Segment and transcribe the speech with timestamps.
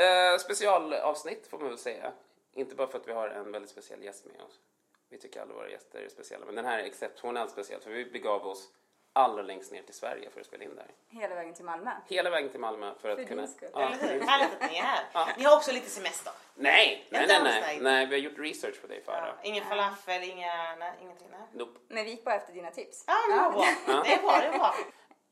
[0.00, 2.12] Eh, specialavsnitt får man väl säga.
[2.52, 4.60] Inte bara för att vi har en väldigt speciell gäst med oss.
[5.08, 6.46] Vi tycker alla våra gäster är speciella.
[6.46, 8.68] Men den här är exceptionellt speciell för vi begav oss
[9.12, 10.86] allra längst ner till Sverige för att spela in där.
[11.08, 11.90] Hela vägen till Malmö.
[12.06, 13.42] Hela vägen till Malmö för att För kunna...
[13.42, 13.68] din skull.
[13.72, 14.18] Ja, Eller för hur?
[14.18, 15.04] din Härligt att ni är här.
[15.12, 15.28] Ja.
[15.38, 16.32] Ni har också lite semester.
[16.54, 17.78] Nej, nej, nej, nej.
[17.80, 18.06] nej.
[18.06, 19.12] Vi har gjort research på dig Ja.
[19.12, 19.34] Farah.
[19.42, 21.28] Ingen falafel, inga, nej, ingenting.
[21.30, 21.40] Nej.
[21.52, 21.80] Nope.
[21.88, 23.04] Men vi gick bara efter dina tips.
[23.06, 24.02] Ja, men det var bra.
[24.04, 24.74] Det är bra, det är bra.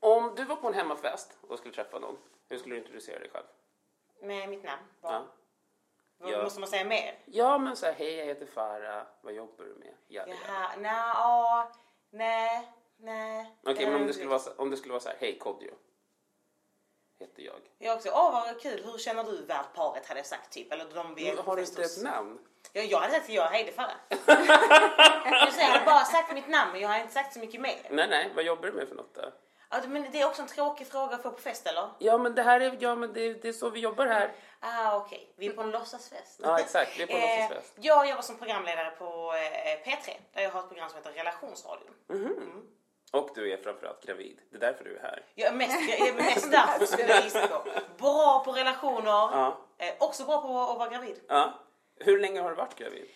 [0.00, 3.30] Om du var på en hemmafest och skulle träffa någon, hur skulle du introducera dig
[3.30, 3.46] själv?
[4.22, 4.82] Med mitt namn.
[5.00, 5.12] Bara.
[5.12, 5.24] Ja.
[6.18, 6.42] Vad- Ja.
[6.42, 7.18] Måste man säga mer?
[7.24, 9.94] Ja, men så här, hej jag heter Farah, vad jobbar du med?
[10.08, 10.30] Jada.
[10.46, 11.72] Jaha, nej, ja,
[12.10, 13.56] nej, nej.
[13.66, 15.74] Okej, men om det, skulle vara om det skulle vara så här, hej Kodjo.
[17.20, 17.60] Heter jag.
[17.78, 20.72] Jag också, åh vad kul, hur känner du värdparet hade jag sagt typ.
[20.72, 22.38] Eller de vi Men har du inte ett namn?
[22.72, 23.96] Ja, jag hade sagt att jag Heidi Farah.
[25.58, 27.86] jag hade bara sagt mitt namn men jag har inte sagt så mycket mer.
[27.90, 29.32] Nej, nej, vad jobbar du med för något då?
[29.70, 31.88] Ja, men det är också en tråkig fråga att få på fest eller?
[31.98, 34.32] Ja, men det här är, ja, men det, det är så vi jobbar här.
[34.60, 35.32] Ah, okej.
[35.36, 36.40] Vi är på en låtsasfest.
[36.42, 36.98] Ja, exakt.
[36.98, 37.74] Vi är på en Eh, låtsasfest.
[37.80, 41.94] Jag jobbar som programledare på eh, P3 där jag har ett program som heter Relationsradion.
[43.12, 44.40] Och du är framförallt gravid.
[44.50, 45.26] Det är därför du är här.
[45.34, 47.64] Jag är mest, jag är mest därför skulle jag gissa på.
[47.98, 49.10] Bra på relationer.
[49.10, 49.58] Ja.
[49.78, 51.20] Eh, också bra på att vara gravid.
[51.28, 51.54] Ja.
[51.96, 53.08] Hur länge har du varit gravid?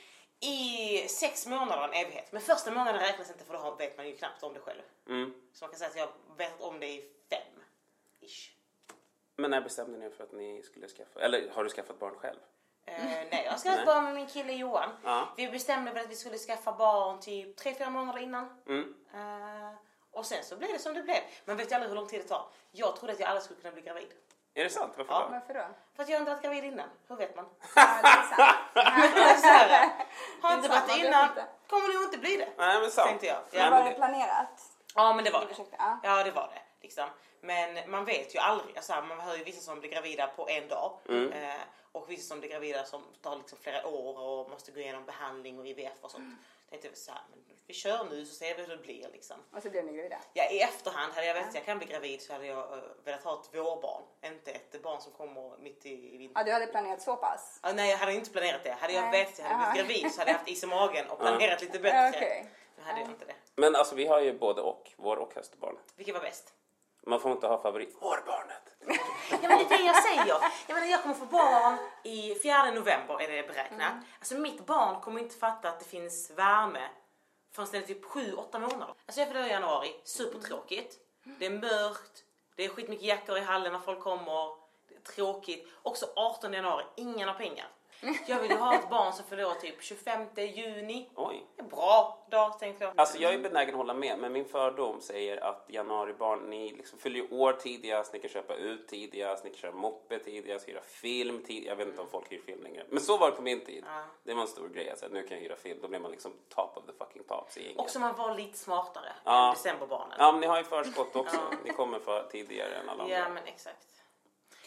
[0.43, 2.33] I sex månader, en evighet.
[2.33, 4.83] Men första månaden räknas inte för då vet man ju knappt om det själv.
[5.09, 5.35] Mm.
[5.53, 7.63] Så man kan säga att jag vet om det i fem.
[8.21, 8.51] Ish.
[9.37, 12.15] Men när bestämde ni er för att ni skulle skaffa, eller har du skaffat barn
[12.15, 12.39] själv?
[12.87, 14.91] Eh, nej, jag har skaffat barn med min kille Johan.
[15.05, 15.29] Ja.
[15.37, 18.63] Vi bestämde väl att vi skulle skaffa barn typ tre fyra månader innan.
[18.67, 18.95] Mm.
[19.15, 19.75] Eh,
[20.11, 21.17] och sen så blev det som det blev.
[21.45, 22.47] Man vet ju aldrig hur lång tid det tar.
[22.71, 24.09] Jag trodde att jag aldrig skulle kunna bli gravid.
[24.55, 24.93] Är det sant?
[24.97, 25.21] Varför Ja.
[25.21, 25.29] då?
[25.31, 25.65] Varför då?
[25.97, 26.89] För att jag inte varit gravid innan.
[27.09, 27.45] Hur vet man?
[27.77, 29.41] Ja, det är sant.
[29.41, 29.91] Så här,
[30.43, 31.45] har inte varit det innan, inte.
[31.69, 32.49] kommer nog inte bli det.
[32.59, 33.09] Nej, men sant.
[33.09, 33.39] Tänkte jag.
[33.51, 34.63] Ja, Var men det planerat?
[34.95, 35.55] Ja men det var det.
[36.03, 36.61] Ja det var det.
[36.83, 37.09] Liksom.
[37.41, 38.77] Men man vet ju aldrig.
[38.77, 40.99] Alltså, man hör ju vissa som blir gravida på en dag.
[41.09, 41.33] Mm.
[41.33, 41.55] Eh,
[41.93, 45.59] och vissa som blir gravida som tar liksom flera år och måste gå igenom behandling
[45.59, 46.35] och IVF och sånt.
[46.71, 49.37] Tänkte jag så här, men vi kör nu så ser vi hur det blir liksom.
[49.53, 50.19] Och så blev ni gravida.
[50.33, 52.83] Ja, I efterhand hade jag vetat att jag kan bli gravid så hade jag uh,
[53.05, 54.03] velat ha ett vårbarn.
[54.23, 56.33] Inte ett barn som kommer mitt i, vintern.
[56.35, 57.59] Ja, du hade planerat så pass?
[57.63, 58.73] Ah, nej jag hade inte planerat det.
[58.73, 59.25] Hade jag Nej.
[59.25, 60.03] vetat att jag hade blivit Jaha.
[60.03, 62.25] gravid så hade jag haft is i magen och planerat lite bättre.
[62.25, 62.45] Ja.
[62.77, 63.35] Nu hade jag inte det.
[63.55, 65.79] men alltså vi har ju både och, vår och höstbarn.
[65.97, 66.55] Vilket var bäst?
[67.07, 67.97] Man får inte ha favorit.
[68.01, 68.62] Vårbarnet.
[69.31, 70.27] Ja men det är det jag säger.
[70.67, 73.93] Jag menar jag kommer få barn i 4 november är det beräknat.
[74.19, 76.89] Alltså mitt barn kommer inte fatta att det finns värme
[77.53, 78.95] förrän det är typ 7-8 månader.
[79.07, 80.97] Alltså jag fyller i januari, supertråkigt.
[81.25, 82.25] Det är mörkt,
[82.57, 84.57] det är skitmycket jackor i hallen när folk kommer.
[84.89, 85.69] Det är tråkigt.
[85.83, 87.67] Också 18 januari, ingen har pengar.
[88.27, 91.11] Jag vill ju ha ett barn som fyller år typ 25 juni.
[91.15, 91.45] Oj.
[91.57, 92.93] Är bra dag tänkte jag.
[93.01, 96.99] Alltså jag är benägen att hålla med, men min fördom säger att januaribarn, ni liksom
[96.99, 100.81] fyller ju år tidigast, ni kan köpa ut tidigast, ni kan köra moppe tidigast, hyra
[100.81, 101.69] film tidigast.
[101.69, 102.85] Jag vet inte om folk hyr film längre.
[102.89, 103.85] Men så var det på min tid.
[103.87, 104.05] Ja.
[104.25, 104.91] Det var en stor grej.
[104.91, 105.79] Alltså, nu kan jag hyra film.
[105.83, 107.79] Då blir man liksom top of the fucking tops i gänget.
[107.81, 109.49] Också man var lite smartare Ja.
[109.49, 110.17] än decemberbarnen.
[110.19, 111.41] Ja, men ni har ju förskott också.
[111.65, 113.19] Ni kommer för tidigare än alla andra.
[113.19, 113.87] Ja men exakt.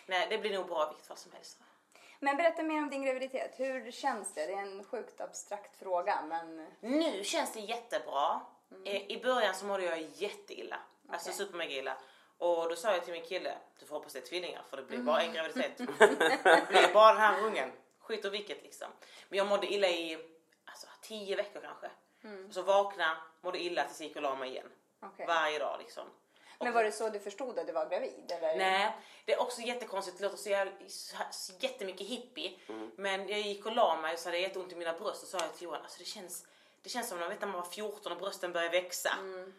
[0.06, 1.60] Nej det blir nog bra vilket fall som helst.
[2.26, 3.54] Men berätta mer om din graviditet.
[3.58, 4.46] Hur känns det?
[4.46, 6.68] Det är en sjukt abstrakt fråga, men...
[6.80, 8.42] Nu känns det jättebra.
[8.86, 10.80] Eh, I början så mådde jag jätteilla.
[11.10, 11.38] Alltså Okej.
[11.38, 11.98] supermega illa.
[12.38, 14.84] Och då sa jag till min kille, du får hoppas det är tvillingar för det
[14.84, 15.80] blir bara en graviditet.
[15.80, 15.94] Mm.
[16.44, 17.72] det blir bara den här ungen.
[18.00, 18.88] Skit och vilket liksom.
[19.30, 20.18] Men jag mådde illa i
[20.66, 21.90] alltså, tio veckor kanske.
[22.48, 24.70] Och så vakna, mådde illa tills jag gick och la mig igen.
[25.02, 25.14] Mm.
[25.14, 25.26] Okej.
[25.28, 26.08] Varje dag liksom.
[26.60, 28.32] Men var det så du förstod att du var gravid?
[28.32, 28.58] Eller?
[28.58, 30.18] Nej, det är också jättekonstigt.
[30.18, 32.60] Det låter så, jävla, så, så jättemycket hippie.
[32.70, 32.92] Mm.
[32.96, 35.30] Men jag gick och la mig och så hade jag jätteont i mina bröst och
[35.30, 36.48] sa jag till Johan, alltså det känns,
[36.84, 39.10] det känns som när vet, när man var 14 och brösten började växa.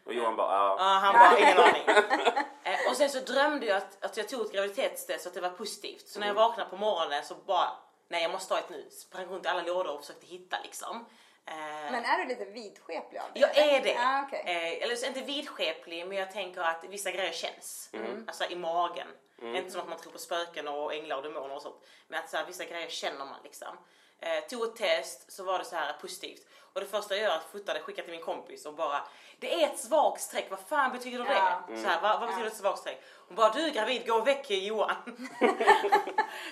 [0.07, 0.77] Och Johan bara, ja.
[0.79, 1.83] Ja, han bara, ingen aning.
[2.67, 5.41] Eh, och sen så drömde jag att, att jag tog ett graviditetstest och att det
[5.41, 6.09] var positivt.
[6.09, 7.69] Så när jag vaknade på morgonen så bara,
[8.09, 8.89] nej jag måste ta ett nu.
[8.91, 11.07] Sprang runt i alla lådor och försökte hitta liksom.
[11.47, 13.41] Eh, Men är du lite vidskeplig av det?
[13.41, 13.93] jag är det.
[13.93, 14.43] Ja, okej.
[14.47, 17.91] eh, eller så inte vidskeplig men jag tänker att vissa grejer känns.
[18.27, 19.09] Alltså i magen.
[19.43, 21.87] Inte som att man tror på spöken och änglar och demoner och sånt.
[22.09, 23.77] Men att så här, vissa grejer känner man liksom.
[24.21, 26.47] Eh, tog ett test så var det så här positivt.
[26.73, 29.03] Och det första jag gör är att fota det, skicka till min kompis och bara
[29.41, 31.35] Det är ett svagt streck, vad fan betyder det?
[31.35, 31.63] Ja.
[31.69, 33.03] Så här, vad, vad betyder ett svagt streck?
[33.29, 34.97] Hon bara du är gravid, gå väck Johan.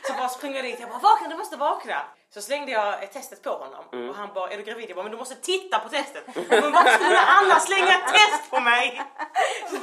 [0.07, 2.05] så bara springer jag dit, jag bara vakna du måste vakna.
[2.31, 4.91] Så slängde jag testet på honom och han bara är du gravid?
[4.91, 6.27] Jag bara men du måste titta på testet.
[6.35, 9.03] Men varför skulle Anna slänga ett test på mig?
[9.71, 9.77] Så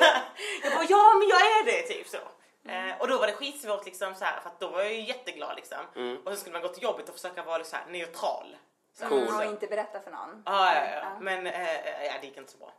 [0.63, 2.17] jag bara ja men jag är det typ så.
[2.65, 5.01] Eh, och då var det skitsvårt liksom så här, för att då var jag ju
[5.01, 5.77] jätteglad liksom.
[6.25, 8.57] Och så skulle man gå till jobbet och försöka vara liksom, så här, neutral.
[8.93, 9.19] Så Cool.
[9.19, 10.43] Mm, och inte berätta för någon.
[10.45, 11.19] Ja, ja, ja.
[11.21, 12.73] Men eh, ja, det gick inte så bra.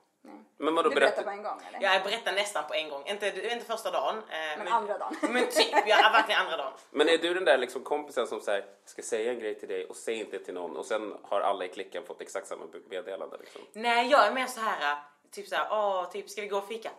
[0.56, 1.22] Men vadå Du berättar berätta?
[1.22, 1.78] på en gång eller?
[1.82, 3.02] Ja, Jag berättade nästan på en gång.
[3.06, 4.16] Inte, inte första dagen.
[4.18, 5.16] eh, Men andra dagen.
[5.30, 6.72] Men typ, ja verkligen andra dagen.
[6.90, 9.84] Men är du den där liksom kompisen som säger ska säga en grej till dig
[9.86, 13.36] och säg inte till någon och sen har alla i klicken fått exakt samma meddelande
[13.40, 13.60] liksom?
[13.72, 14.96] Nej, jag är mer så här,
[15.30, 16.90] typ så här, åh, typ ska vi gå och fika?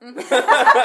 [0.00, 0.32] Gravid.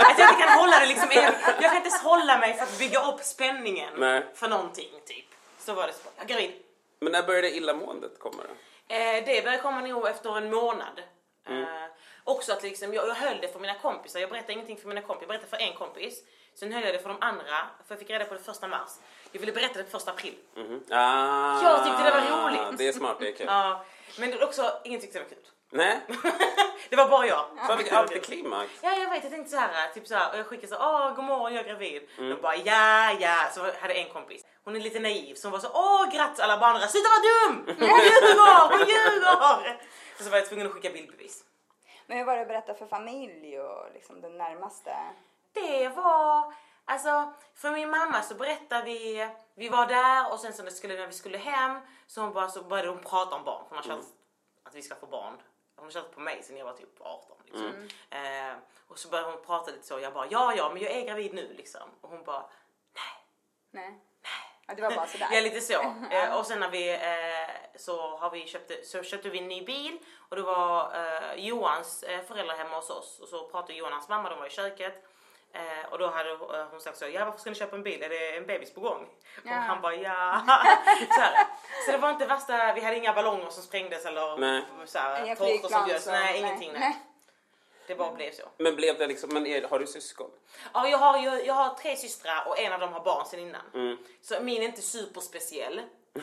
[0.08, 2.64] att jag inte kan hålla det liksom, jag, jag kan inte ens hålla mig för
[2.64, 4.26] att bygga upp spänningen Nej.
[4.36, 5.26] för någonting typ.
[5.60, 6.10] Så var det så.
[6.18, 6.52] Jag gravid.
[7.00, 8.96] Men när började illamåendet komma då?
[8.96, 11.02] Eh, det började komma nog efter en månad.
[11.48, 11.64] Mm.
[11.64, 11.68] Eh,
[12.24, 14.20] också att liksom, jag, jag höll det för mina kompisar.
[14.20, 15.22] Jag berättade ingenting för mina kompisar.
[15.34, 16.20] Jag berättade för en kompis.
[16.56, 17.44] Sen höll jag det för de andra.
[17.88, 18.90] För jag fick reda på det första mars.
[19.32, 20.36] Jag ville berätta det första april.
[20.56, 20.84] Mhm.
[20.92, 22.78] Ah, Jag tyckte det var roligt.
[22.78, 23.46] Det är smart, det är kul.
[23.50, 23.86] Ja,
[24.20, 25.46] men det var också, ingen tyckte det var kul.
[25.74, 26.02] Nej,
[26.90, 27.46] det var bara jag.
[27.68, 28.70] fan vilket antiklimax.
[28.82, 29.24] Ja, jag vet.
[29.24, 31.66] Jag tänkte så här, typ så här, och jag skickade så åh, god morgon, jag
[31.66, 32.10] är gravid.
[32.18, 32.30] Mm.
[32.30, 33.50] De bara, ja, ja.
[33.52, 34.46] Så hade en kompis.
[34.64, 36.40] Hon är lite naiv, så hon var så, åh, grattis.
[36.40, 37.66] Alla andra, sluta vara dum!
[37.80, 39.82] Hon ljuger, hon ljuger!
[40.24, 41.44] Så var jag tvungen att skicka bildbevis.
[42.08, 44.96] Men hur var det att berätta för familj och liksom den närmaste?
[45.54, 46.54] Det var,
[46.86, 50.94] alltså, för min mamma så berättade vi, vi var där och sen så när, skulle,
[50.96, 53.64] när vi skulle hem så, hon bara, så började hon prata om barn.
[53.70, 54.06] För hon har känt
[54.64, 55.34] att vi ska få barn.
[55.76, 57.38] Hon har känt på mig sen jag var typ 18.
[57.46, 57.90] Liksom.
[58.10, 58.54] Eh,
[58.88, 60.00] och så började hon prata lite så.
[60.00, 61.90] Jag bara, ja, ja, men jag är gravid nu liksom.
[62.02, 62.46] Och hon bara,
[63.74, 64.00] Nej.
[64.68, 65.28] Ja, det var bara sådär.
[65.32, 65.74] Ja lite så.
[66.12, 69.66] Eh, och sen när vi eh, så har vi köpte, så köpte vi en ny
[69.66, 70.00] bil
[70.30, 73.98] och det var eh, Johans eh, föräldrar hemma hos oss och så pratade Johan och
[73.98, 75.04] hans mamma, de var i köket.
[75.56, 78.04] Eh, och då hade eh, hon sagt så, ja varför ska ni köpa en bil?
[78.04, 79.02] Är det en bebis på gång?
[79.04, 79.52] Och Ja.
[79.54, 80.42] han bara ja.
[81.16, 81.46] så, här.
[81.86, 84.62] så det var inte värsta, vi hade inga ballonger som sprängdes eller Nej.
[84.86, 86.08] så här, Inga tårtor som bjöds.
[86.08, 86.72] Nej, ingenting.
[86.74, 86.80] Nej.
[86.80, 86.98] nej.
[87.88, 88.44] Det bara blev så.
[88.58, 90.32] Men blev det liksom, men är, har du syskon?
[90.74, 93.40] Ja, jag har, ju, jag har tre systrar och en av dem har barn sedan
[93.40, 93.62] innan.
[93.74, 93.98] Mm.
[94.22, 95.82] Så min är inte superspeciell.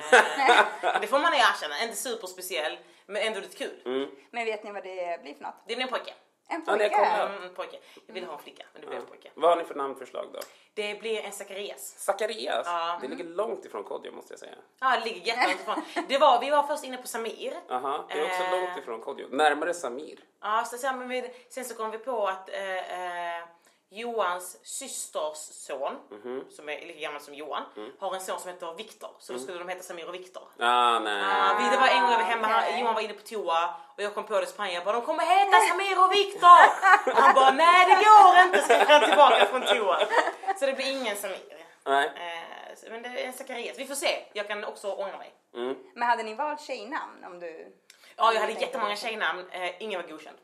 [0.82, 3.82] Eh, det får man erkänna, inte superspeciell men ändå lite kul.
[3.84, 4.10] Mm.
[4.30, 5.54] Men vet ni vad det blir för något?
[5.66, 6.14] Det blir en pojke.
[6.50, 6.96] En Ja, det pojke?
[6.96, 7.26] kommer.
[7.26, 7.78] Mm, en pojke.
[8.06, 9.30] Jag ville ha en flicka men det blev en pojke.
[9.34, 10.40] Vad har ni för namnförslag då?
[10.74, 11.94] Det blir en Zacharias.
[11.98, 12.66] Zacharias?
[12.66, 12.98] Ja.
[13.02, 14.54] Det ligger långt ifrån Kodjo måste jag säga.
[14.80, 16.04] Ja, det ligger jättelångt ifrån.
[16.08, 17.52] Det var, vi var först inne på Samir.
[17.70, 18.50] Aha, det är också Eh.
[18.50, 19.26] långt ifrån Kodjo.
[19.30, 20.18] Närmare Samir.
[20.40, 23.29] Ja, så sen, sen så kom vi på att eh, eh,
[23.92, 26.44] Johans systers son, Mhm.
[26.50, 27.92] som är lika gammal som Johan, Mm.
[28.00, 29.10] har en son som heter Viktor.
[29.18, 30.42] Så då skulle de heta Samir och Viktor.
[30.58, 31.54] Ah, nej.
[31.58, 32.80] Vi, det var en gång jag var hemma, här, okej.
[32.80, 35.24] Johan var inne på toa och jag kom på det sprang jag bara de kommer
[35.24, 36.58] heta Samir och Viktor.
[37.14, 39.98] Och han bara nej det går inte så han tillbaka från toa.
[40.58, 41.66] Så det blir ingen Samir.
[41.86, 42.06] Nej.
[42.06, 43.78] Eh, men det är en Zacharias.
[43.78, 44.24] Vi får se.
[44.32, 45.34] Jag kan också ångra mig.
[45.94, 47.72] Men hade ni valt tjejnamn om du...
[48.16, 50.36] Ja, jag hade jättemånga tjejer eh, ingen var godkänd.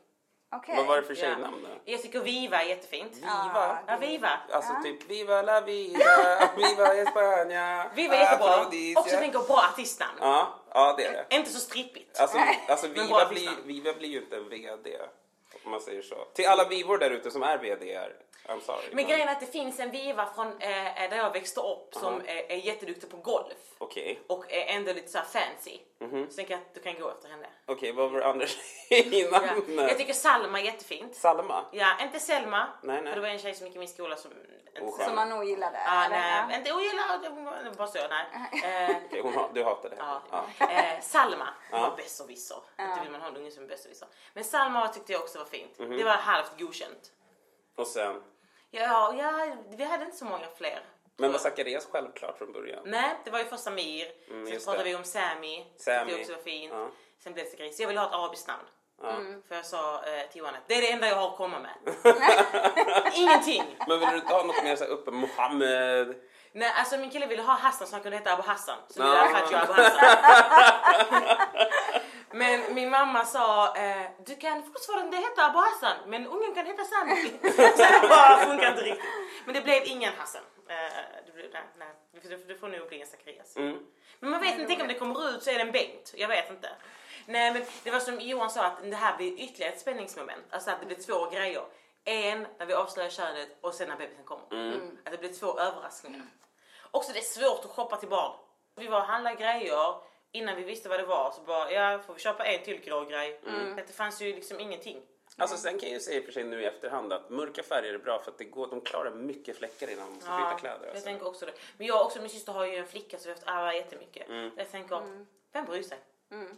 [0.51, 0.75] Okej.
[0.75, 1.21] Vad var det för Ja.
[1.21, 1.69] tjejnamn då?
[1.91, 3.15] Jag tycker Viva är jättefint.
[3.15, 3.79] Viva?
[3.87, 4.29] Ja, Viva.
[4.51, 7.89] Alltså typ Viva la vida, Viva España.
[7.95, 8.65] Viva är jättebra.
[9.01, 10.17] Också tänker bra artistnamn.
[10.21, 11.35] Ja, ja det är det.
[11.35, 12.19] Inte så strippigt.
[12.19, 12.37] Alltså,
[12.67, 14.97] alltså Viva, blir, Viva blir ju inte en VD.
[15.65, 16.15] Om man säger så.
[16.33, 17.99] Till alla Vivor där ute som är VD
[18.47, 18.89] I'm sorry.
[18.91, 22.21] Men grejen är att det finns en Viva från eh, där jag växte upp som
[22.25, 23.53] är, är jätteduktig på golf.
[23.77, 25.79] Okej, och är ändå lite så fancy.
[25.99, 26.29] Mhm.
[26.29, 27.47] Så tänker jag att du kan gå efter henne.
[27.65, 28.45] okej vad var det andra
[28.89, 29.87] Ja.
[29.87, 31.15] Jag tycker Salma är jättefint.
[31.15, 31.65] Salma?
[31.71, 32.67] Ja, inte Selma.
[32.83, 33.13] Nej, nej.
[33.13, 34.31] För det var en tjej som gick i min skola som...
[34.81, 35.05] Oskön.
[35.05, 35.79] Som man ogillade?
[35.87, 36.17] Ah, eller?
[36.17, 36.55] nej, Ja.
[36.57, 38.25] inte var bara så, nej.
[38.89, 39.95] Eh, Okej, hon ha, du hatar det?
[39.99, 40.21] ja.
[40.59, 40.69] Ja.
[40.69, 41.81] Eh, Salma Ja.
[41.89, 42.57] var besserwisser.
[42.79, 44.07] Inte vill man ha en unge som är besserwisser.
[44.33, 45.79] Men Salma tyckte jag också var fint.
[45.79, 45.97] Mhm.
[45.97, 47.11] Det var halvt godkänt.
[47.75, 48.21] Och sen?
[48.71, 49.47] Ja, ja,
[49.77, 50.79] vi hade inte så många fler.
[51.17, 52.79] Men var Zacharias självklart från början?
[52.85, 54.05] Nej, det var ju först Samir.
[54.29, 54.89] Mm, sen pratade det.
[54.89, 55.65] vi om Sami.
[55.77, 56.11] Sami.
[56.11, 56.73] Jag också var fint.
[56.73, 56.89] Ja.
[57.23, 57.79] Sen blev det Zacharias.
[57.79, 58.63] Jag ville ha ett arabiskt namn.
[59.01, 59.15] Ja.
[59.47, 61.59] För jag sa eh, till Johan att det är det enda jag har att komma
[61.59, 61.73] med.
[63.15, 63.63] Ingenting.
[63.87, 65.11] Men vill du inte ha något mer så här uppe?
[65.11, 66.15] Mohammed?
[66.51, 68.77] Nej, alltså min kille ville ha Hassan så han kunde heta Abu Hassan.
[68.89, 69.05] Så Ja.
[69.05, 71.37] nu är det Abu Hassan.
[72.31, 76.83] Men min mamma sa, eh, du kan fortfarande heta Abu Hassan, men ungen kan heta
[76.83, 77.15] Sami.
[77.41, 79.05] så det bara funkar inte riktigt.
[79.45, 80.41] Men det blev ingen Hassan.
[80.69, 80.75] Eh,
[81.25, 82.41] det, blev, nej, nej.
[82.47, 83.55] Det, får nog bli en Zacharias.
[84.19, 86.13] Men man vet inte, tänk om det kommer ut så är det en Bengt.
[86.17, 86.69] Jag vet inte.
[87.25, 90.45] Nej men det var som Johan sa att det här blir ytterligare ett spänningsmoment.
[90.49, 91.63] Alltså att det blir två grejer.
[92.03, 94.43] En när vi avslöjar könet och sen när bebisen kommer.
[95.05, 96.21] Att det blir två överraskningar.
[96.91, 98.37] Också det är svårt att shoppa till barn.
[98.75, 99.95] Vi var och handlade grejer
[100.31, 103.05] innan vi visste vad det var så bara ja får vi köpa en till grå
[103.05, 103.39] grej.
[103.77, 105.01] Att det fanns ju liksom ingenting.
[105.39, 107.97] Alltså sen kan jag ju säga för sig nu i efterhand att mörka färger är
[107.97, 110.79] bra för att det går, de klarar mycket fläckar innan de måste byta kläder.
[110.81, 111.05] jag Alltså.
[111.05, 111.51] tänker också det.
[111.77, 114.25] Men jag också, min syster har ju en flicka så vi har haft ärva jättemycket.
[114.57, 115.97] Jag tänker, vem bryr sig?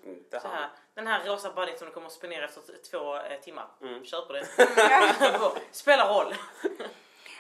[0.06, 2.62] Inte Så här, den här rosa buddyn som du kommer att spendera efter
[2.92, 3.68] två eh, timmar.
[3.82, 4.06] Mm.
[4.06, 4.46] Kör på det.
[5.72, 6.36] Spelar roll.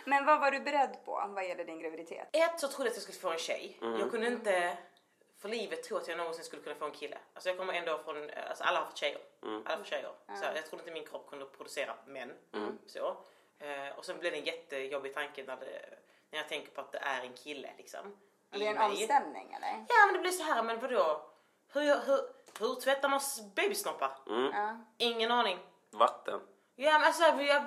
[0.05, 2.27] Men vad var du beredd på vad gäller din graviditet?
[2.31, 3.77] Ett så trodde jag att jag skulle få en tjej.
[3.81, 3.99] Mm.
[3.99, 4.77] Jag kunde inte
[5.39, 7.17] för livet tro att jag någonsin skulle kunna få en kille.
[7.33, 9.19] Alltså jag kommer ändå från, alltså alla har fått tjejer.
[9.43, 9.63] Mm.
[9.65, 10.11] Alla får tjejer.
[10.27, 12.33] Så jag trodde inte min kropp kunde producera män.
[12.53, 12.77] Mm.
[12.85, 13.17] Så.
[13.59, 15.99] Eh, och sen blev det en jättejobbig tanke när, det,
[16.31, 18.17] när jag tänker på att det är en kille liksom.
[18.49, 18.85] Det är en mig.
[18.85, 19.85] omställning eller?
[19.89, 21.29] Ja men det blir så här, men vadå?
[21.73, 22.19] Hur, hur,
[22.59, 23.19] hur tvättar man
[23.55, 24.11] babysnoppar?
[24.27, 24.51] Mm.
[24.53, 24.77] Ja.
[24.97, 25.59] Ingen aning.
[25.91, 26.39] Vatten.
[26.75, 27.65] Ja men alltså, jag,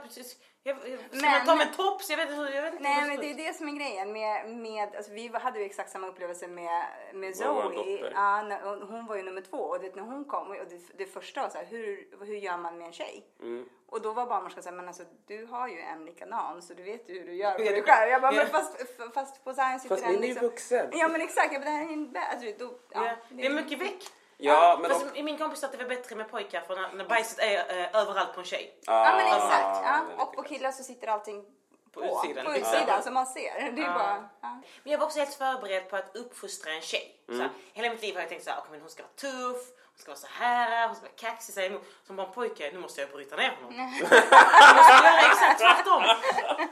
[0.65, 2.11] jag, ska Men- man ta med tops?
[2.11, 4.13] Jag vet inte hur, jag vet inte Nej men det är det som är grejen
[4.13, 6.83] med, med alltså vi hade ju exakt samma upplevelse med,
[7.15, 8.11] med Zoe.
[8.15, 8.45] Ja,
[8.89, 11.49] hon var ju nummer två och det, när hon kom och det, det första var
[11.49, 13.27] så här, hur, hur gör man med en tjej?
[13.43, 13.69] Mm.
[13.87, 17.09] Och då var barnmorskan såhär, men alltså du har ju en likadan så du vet
[17.11, 18.11] ju hur du gör Ja, med dig det- själv.
[18.11, 18.43] Jag bara, ja.
[18.43, 18.77] men fast,
[19.15, 20.91] fast på science sitter Fast den ni är ju liksom- vuxen.
[20.93, 23.47] Ja men exakt, jag bara, det här är en bä- alltså, då, ja, Ja, det
[23.47, 24.03] är mycket väck.
[24.45, 26.93] Ja, men Fast om- min kompis sa att det var bättre med pojkar för när,
[26.93, 28.79] när bajset är eh, överallt på en tjej.
[28.87, 29.79] Ja men exakt.
[29.85, 30.01] Ja.
[30.19, 31.45] Och på killar så sitter allting
[31.93, 32.45] på, På utsidan.
[32.45, 32.57] På Ja.
[32.57, 33.73] utsidan så man ser.
[33.73, 33.93] Det är Ja.
[33.93, 34.61] bara, ja.
[34.83, 37.17] Men jag var också helt förberedd på att uppfostra en tjej.
[37.29, 37.39] Mm.
[37.41, 39.13] Så här, hela mitt liv har jag tänkt så här, okay, men hon ska vara
[39.13, 41.83] tuff, hon ska vara så här, hon ska vara kaxig, säga emot.
[42.07, 43.73] Som bara en pojke, nu måste jag bryta ner honom.
[44.01, 46.03] jag måste göra exakt tvärtom.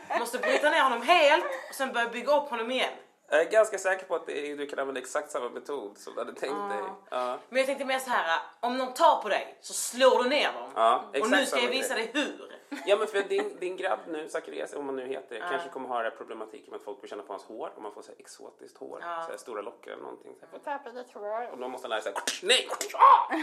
[0.08, 2.92] Jag måste bryta ner honom helt och sen börja bygga upp honom igen.
[3.32, 6.20] Jag är ganska säker på att är, du kan använda exakt samma metod som du
[6.20, 6.82] hade tänkt dig.
[7.10, 7.38] Ja.
[7.49, 10.52] Men jag tänkte mer så här, om någon tar på dig så slår du ner
[10.52, 10.70] dem.
[10.75, 12.56] Ja, och nu ska jag visa dig hur.
[12.87, 15.88] Ja men för din, din grabb nu, Zacharias, om man nu heter det, kanske kommer
[15.88, 17.72] ha den här problematiken med att folk vill känna på hans hår.
[17.76, 20.34] Om man får så här exotiskt hår, så här stora lockar eller någonting.
[20.34, 22.68] Så här, "Får jag tappa ditt hår?" Och då måste han lära sig, nej!
[22.94, 23.34] Ah!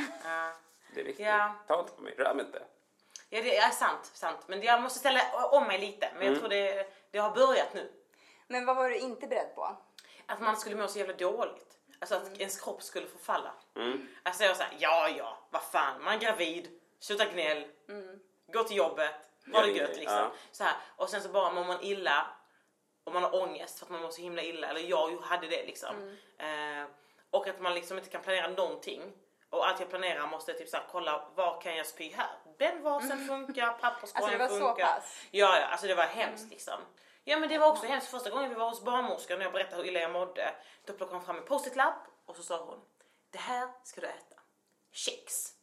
[0.94, 1.25] Det är viktigt.
[1.25, 1.53] Ja.
[1.67, 2.62] Ta inte på mig, rör mig inte.
[3.29, 4.39] Ja, det är sant, sant.
[4.48, 6.10] Men jag måste ställa om mig lite.
[6.13, 6.39] Men jag Mm.
[6.39, 7.91] tror det, det har börjat nu.
[8.48, 9.77] Men vad var du inte beredd på?
[10.25, 11.77] Att man skulle må så jävla dåligt.
[12.00, 13.54] Alltså att ens kropp skulle förfalla.
[13.75, 14.08] Mm.
[14.24, 17.68] Alltså jag var såhär, ja ja, vad fan, man är gravid, sluta gnäll,
[18.54, 19.16] gå till jobbet,
[19.54, 20.16] ha det gött liksom.
[20.16, 20.32] ja.
[20.51, 20.75] Så här.
[20.96, 22.27] Och sen så bara mår man illa
[23.04, 24.68] och man har ångest för att man mår så himla illa.
[24.68, 26.18] Eller jag hade det liksom.
[26.38, 26.86] Eh,
[27.30, 29.01] och att man liksom inte kan planera någonting.
[29.50, 32.30] Och allt jag planerar måste typ såhär kolla, var kan jag spy här?
[32.58, 34.96] Den vasen funkar, papperskorgen Alltså, det var så funkar.
[34.96, 35.22] pass?
[35.32, 36.80] Ja, ja, alltså det var hemskt liksom.
[37.29, 39.81] Ja men det var också hemskt första gången vi var hos barnmorskan och jag berättade
[39.81, 40.53] hur illa jag mådde.
[40.86, 42.79] Då plockade hon fram en post-it-lapp och så sa hon
[43.31, 44.36] Det här ska du äta.
[44.91, 45.53] Kex.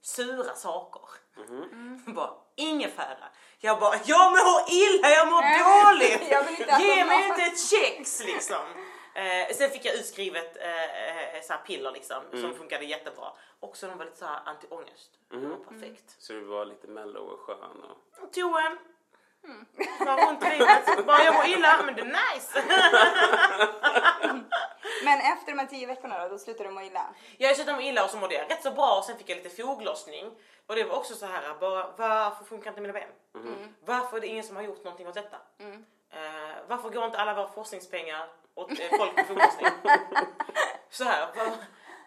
[0.00, 1.02] Sura saker.
[1.36, 2.02] Mm.
[2.06, 3.28] bara, ingefära.
[3.58, 6.30] Jag bara, jag mår illa, jag mår dåligt.
[6.30, 8.64] Jag Ge mig inte ett kex liksom.
[9.14, 13.32] Eh, sen fick jag utskrivet eh, eh, så här piller liksom som funkade jättebra.
[13.60, 15.10] Också de var lite så här anti-ångest.
[15.30, 16.16] Det var perfekt.
[16.18, 18.32] Så du var lite mellow och skön och...
[18.32, 18.78] Tog en.
[19.98, 21.06] Var runt i livet.
[21.06, 22.62] Bara jag mår illa, men det är nice.
[25.04, 27.14] Men efter de här tio veckorna då, då slutade du må illa?
[27.38, 29.36] Jag slutade må illa och så mådde jag rätt så bra och sen fick jag
[29.36, 30.30] lite foglossning.
[30.66, 33.08] Och det var också så här, bara, varför funkar inte mina ben?
[33.84, 35.36] Varför är det ingen som har gjort någonting åt detta?
[36.10, 39.66] Eh, varför går inte alla våra forskningspengar åt eh, folk med foglossning?
[40.90, 41.52] så här, var,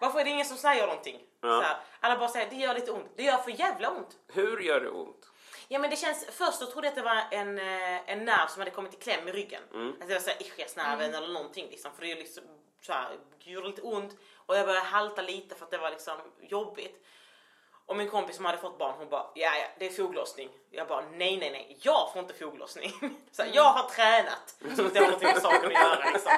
[0.02, 1.22] varför är det ingen som säger någonting?
[1.42, 3.12] Så här, alla bara säger det gör lite ont.
[3.16, 4.18] Det gör för jävla ont.
[4.34, 5.27] Hur gör det ont?
[5.68, 8.48] Ja men det känns, först så trodde jag att det var en, eh, en nerv
[8.48, 9.64] som hade kommit i kläm i ryggen.
[10.02, 11.92] Att det var såhär ischiasnerven eller någonting liksom.
[11.96, 12.44] För det liksom
[12.82, 14.18] såhär, det gjorde lite ont.
[14.46, 17.04] Och jag började halta lite för att det var liksom jobbigt.
[17.86, 20.50] Och min kompis som hade fått barn hon bara, ja ja det är foglossning.
[20.72, 22.92] Jag bara, nej nej nej, jag får inte foglossning.
[23.32, 24.56] Så här, jag har tränat.
[24.76, 26.32] Som att det har någonting med saken att göra liksom.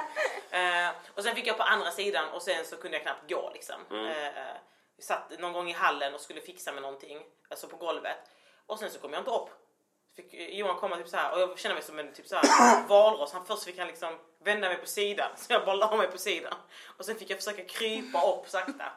[0.52, 3.52] Eh, och sen fick jag på andra sidan och sen så kunde jag knappt gå
[3.54, 3.76] liksom.
[3.92, 4.56] Eh, eh,
[4.98, 8.18] vi satt någon gång i hallen och skulle fixa med någonting, alltså på golvet.
[8.70, 9.50] Och sen så kom jag inte upp.
[10.16, 12.36] Fick eh, Johan komma typ så här och jag kände mig som en typ så
[12.36, 13.34] här valross.
[13.34, 16.18] Han först fick han liksom vända mig på sidan så jag bara la mig på
[16.18, 16.54] sidan.
[16.98, 18.86] Och sen fick jag försöka krypa upp sakta.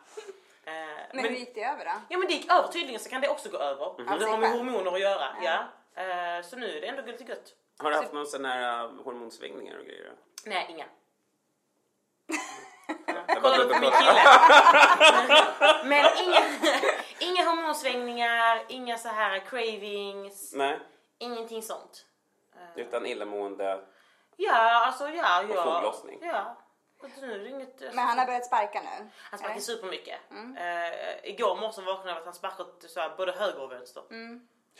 [0.64, 0.72] Eh,
[1.14, 1.90] Men, hur gick det över då?
[2.08, 3.84] Ja men det gick över tydligen så kan det också gå över.
[3.84, 5.36] Av Det sig har med hormoner att göra.
[5.42, 5.64] Ja.
[6.02, 7.54] Eh, så nu är det ändå lite gött.
[7.78, 10.12] Har du haft någon sån här uh, hormonsvängningar och grejer?
[10.44, 10.84] Nej, inga.
[13.06, 14.22] Ja, kolla inte min kille.
[15.84, 16.42] Men inga,
[18.68, 20.78] inga så här cravings, Nej,
[21.18, 22.06] ingenting sånt.
[22.76, 23.84] utan illamående.
[24.36, 25.42] Ja, alltså ja.
[25.48, 25.64] ja.
[25.64, 26.18] foglossning.
[26.22, 26.56] Ja.
[27.02, 29.08] Och nu inget, Men han har börjat sparka nu?
[29.14, 29.62] Han sparkar eller?
[29.62, 30.20] supermycket.
[30.58, 34.02] Eh, igår morse vaknade jag av att han sparkat så här, både höger och vänster.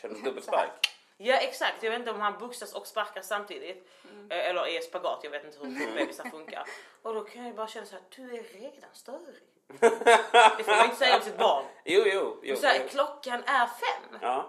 [0.01, 0.89] Känner du dubbelspark?
[1.17, 3.89] Ja exakt, jag vet inte om han boxas och sparkar samtidigt.
[4.31, 6.65] Eh, eller är spagat, jag vet inte hur bebisar funkar.
[7.03, 9.43] Och då kan jag bara känna så här, du är redan störig.
[9.81, 11.65] Det får man inte säga om sitt barn.
[11.85, 12.41] Jo, jo.
[12.43, 12.89] jo, Så här, jo.
[12.89, 14.49] klockan är fem, Ja.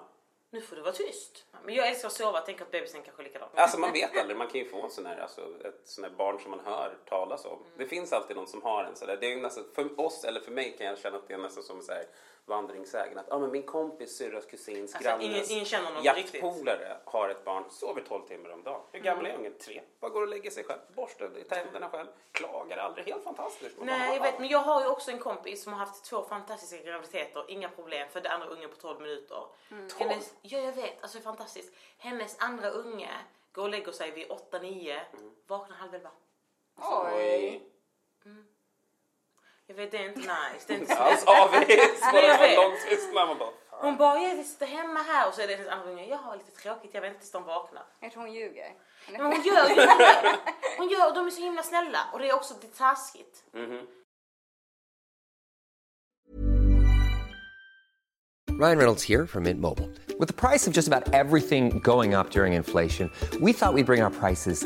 [0.52, 1.46] nu får du vara tyst.
[1.66, 3.50] Men jag älskar att sova, tänker att bebisen kanske är likadan.
[3.56, 6.12] Alltså man vet aldrig, man kan ju få en sån här, alltså, ett sån här
[6.12, 7.66] barn som man hör talas om.
[7.78, 9.18] Det finns alltid någon som har en sådär.
[9.22, 11.64] Det är nästan, för oss eller för mig kan jag känna att det är nästan
[11.64, 12.06] som så här
[12.46, 13.18] vandringssägen.
[13.18, 15.18] Att ah, men min kompis, syrras kusins, Alltså,
[15.82, 18.82] någon jaktpolare har ett barn, sover 12 timmar om dagen.
[18.92, 19.54] Hur gammal är ungen?
[19.58, 19.82] Tre.
[20.00, 23.06] Bara går och lägger sig själv, borstar tänderna själv, klagar aldrig.
[23.06, 23.78] Helt fantastiskt.
[23.78, 26.24] Man Nej, jag vet, men jag har ju också en kompis som har haft två
[26.24, 29.46] fantastiska graviditeter, inga problem, födde andra ungen på 12 minuter.
[30.00, 31.74] Hennes, ja, jag vet, alltså det är fantastiskt.
[31.98, 33.10] Hennes andra unge
[33.52, 35.00] går och lägger sig vid 8-9,
[35.48, 36.12] vaknar halv elva.
[36.76, 37.70] Oj.
[39.68, 40.66] Jag vet, det är inte nice.
[40.68, 43.28] Det är inte Alls avis, lång tystnad.
[43.28, 43.80] Man bara, fan.
[43.82, 46.18] Hon bara, jag vill sitta hemma här och så är det hennes andra unge, jag
[46.18, 47.84] har lite tråkigt, jag väntar tills de vaknar.
[48.00, 48.74] Jag tror hon ljuger.
[49.12, 49.90] Men hon gör ju det.
[50.78, 53.44] Hon gör, och de är så himla snälla och det är också lite taskigt.
[58.60, 59.90] Ryan Reynolds here from Mint Mobile.
[60.20, 63.10] With the price of just about everything going up during inflation,
[63.42, 64.66] we thought we'd bring our prices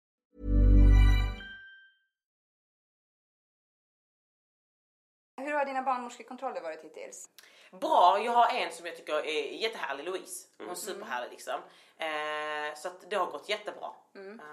[5.61, 7.29] har dina barnmorskekontroller varit hittills?
[7.71, 10.47] Bra, jag har en som jag tycker är jättehärlig, Louise.
[10.57, 11.59] Hon är superhärlig liksom.
[11.97, 13.89] Eh, så att det har gått jättebra.
[14.15, 14.45] Eh,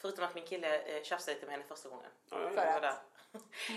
[0.00, 2.10] förutom att min kille eh, tjafsade lite med henne första gången.
[2.28, 2.82] För att?
[2.82, 2.94] där.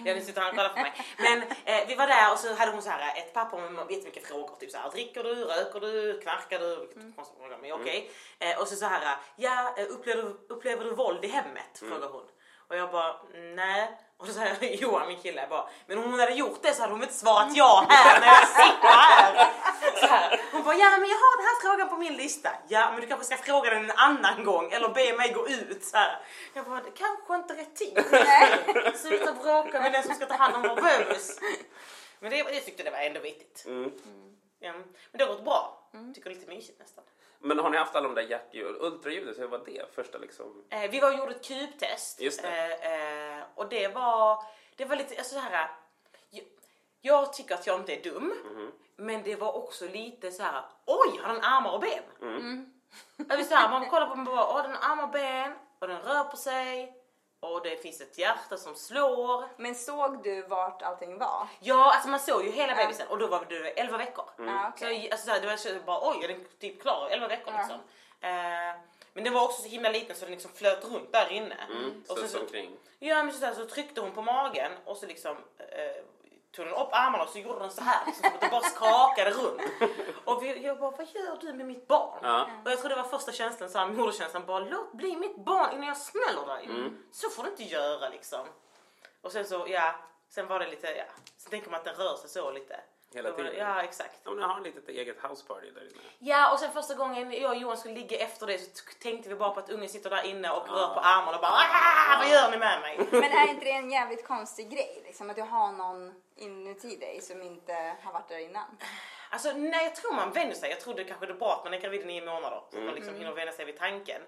[0.06, 0.93] Ja, nu sitter han och kollar på mig.
[1.17, 4.28] Men eh, vi var där och så hade hon så här ett papper med jättemycket
[4.28, 4.56] frågor.
[4.60, 6.75] Typ så här, dricker du, röker du, knarkar du?
[6.80, 8.12] Vilket konstigt fråga, men okej.
[8.39, 11.80] Eh, och så så här, ja, eh, upplever, du- upplever du våld i hemmet?
[11.80, 12.28] Frågar hon.
[12.67, 13.97] Och jag bara, nej.
[14.19, 16.93] Och så säger Johan, min kille, bara, men om hon hade gjort det så hade
[16.93, 19.51] hon inte svarat ja här när jag sitter här.
[19.99, 20.41] Så här.
[20.51, 22.49] Hon bara, ja men jag har den här frågan på min lista.
[22.67, 25.84] Ja men du kanske ska fråga den en annan gång eller be mig gå ut.
[25.84, 26.19] Så här.
[26.53, 28.97] Jag bara, det kanske inte är rätt tid.
[28.97, 31.39] Sluta bråka med den som ska ta hand om vår bebis.
[32.19, 33.63] Men det, jag tyckte det var ändå viktigt.
[34.60, 35.89] Ja, men det har gått bra.
[36.15, 37.03] Tycker det är lite mysigt nästan.
[37.41, 40.63] Men har ni haft alla de där hjärtljud, ultraljudet, hur var det första liksom?
[40.69, 42.21] Eh, vi var och gjorde ett kubtest.
[42.21, 42.78] Just det.
[42.82, 44.43] Eh, eh, och det var,
[44.75, 45.69] det var lite alltså, så här.
[46.30, 46.43] Jag,
[47.02, 48.34] jag tycker att jag inte är dum.
[48.45, 48.71] Mhm.
[48.95, 50.63] Men det var också lite så här.
[50.86, 52.04] Oj, har den armar och ben?
[52.21, 52.36] Mm.
[52.36, 52.73] Mm.
[53.30, 55.54] Jag vill säga, man kollar på mig och bara, åh den har armar och ben
[55.80, 56.98] och den rör på sig.
[57.39, 59.45] Och det finns ett hjärta som slår.
[59.58, 61.47] Men såg du vart allting var?
[61.60, 64.25] Ja, alltså man såg ju hela bebisen och då var det 11 veckor.
[64.78, 67.08] Så, jag- alltså, så här, det var så bara oj, är den typ klar?
[67.12, 67.80] 11 veckor liksom.
[68.21, 68.75] Eh,
[69.13, 71.56] men den var också så himla liten så den liksom flöt runt där inne.
[72.08, 72.78] Så, och så, så, omkring.
[72.99, 76.04] ja, men så, där, så tryckte hon på magen och så liksom eh,
[76.51, 78.62] tog den upp armarna och så gjorde den så här liksom, så att det bara
[78.62, 79.62] skakade runt.
[80.25, 82.19] Och vi, jag bara, vad gör du med mitt barn?
[82.21, 82.47] Ja.
[82.65, 85.73] Och jag tror det var första känslan, så här, moderkänslan, bara låt bli mitt barn
[85.73, 86.65] innan jag smäller dig.
[86.65, 87.03] Mm.
[87.12, 88.47] Så får du inte göra liksom.
[89.21, 89.95] Och sen så, ja,
[90.29, 91.03] sen var det lite, ja,
[91.38, 92.79] sen tänker man att den rör sig så lite.
[93.13, 93.54] Hela det- tiden.
[93.58, 94.19] Ja, exakt.
[94.24, 96.00] Ja, men jag har ett litet eget house party där inne.
[96.19, 99.36] Ja, och sen första gången jag och Johan skulle ligga efter det så tänkte vi
[99.36, 102.30] bara på att ungen sitter där inne och rör på armarna och bara ah, vad
[102.30, 103.00] gör ni med mig?
[103.12, 105.02] Men är inte det en jävligt konstig grej?
[105.06, 108.78] Liksom, att du har någon inuti dig som inte har varit där innan?
[109.30, 110.69] Alltså nej, jag tror man vänjer sig.
[110.69, 112.84] Jag tror det kanske är bra att man är gravid i nio månader så att
[112.84, 114.22] man liksom hinner vänja sig vid tanken.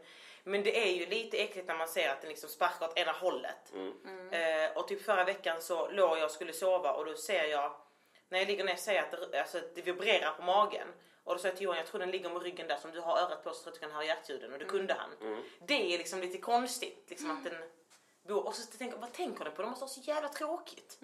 [0.44, 3.12] Men det är ju lite äckligt när man ser att den liksom sparkar åt ena
[3.12, 3.74] hållet.
[4.32, 7.72] Eh, och typ förra veckan så låg jag och skulle sova och då ser jag
[8.32, 10.88] när jag ligger ner ser jag att det, alltså, det vibrerar på magen.
[11.24, 13.00] Och då sa jag till Johan, jag tror den ligger med ryggen där som du
[13.00, 15.10] har örat på så att du kan höra hjärtljuden och det kunde han.
[15.67, 17.54] Det är liksom lite konstigt liksom att den
[18.28, 19.62] bor och så tänker jag, vad tänker den på?
[19.62, 20.98] Den måste ha så jävla tråkigt.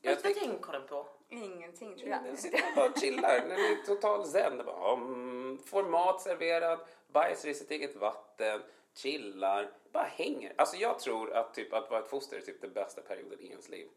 [0.00, 1.08] Jag vad tänk- tänker den på?
[1.28, 2.24] Ingenting tror jag.
[2.24, 3.40] Den sitter och bara chillar.
[3.40, 4.56] Den är total zen.
[4.56, 6.78] Den bara, mm, får mat serverad,
[7.12, 8.62] bajsar i sitt eget vatten,
[8.94, 10.52] chillar, bara hänger.
[10.56, 13.46] Alltså jag tror att, typ, att vara ett foster är typ den bästa perioden i
[13.46, 13.88] ens liv.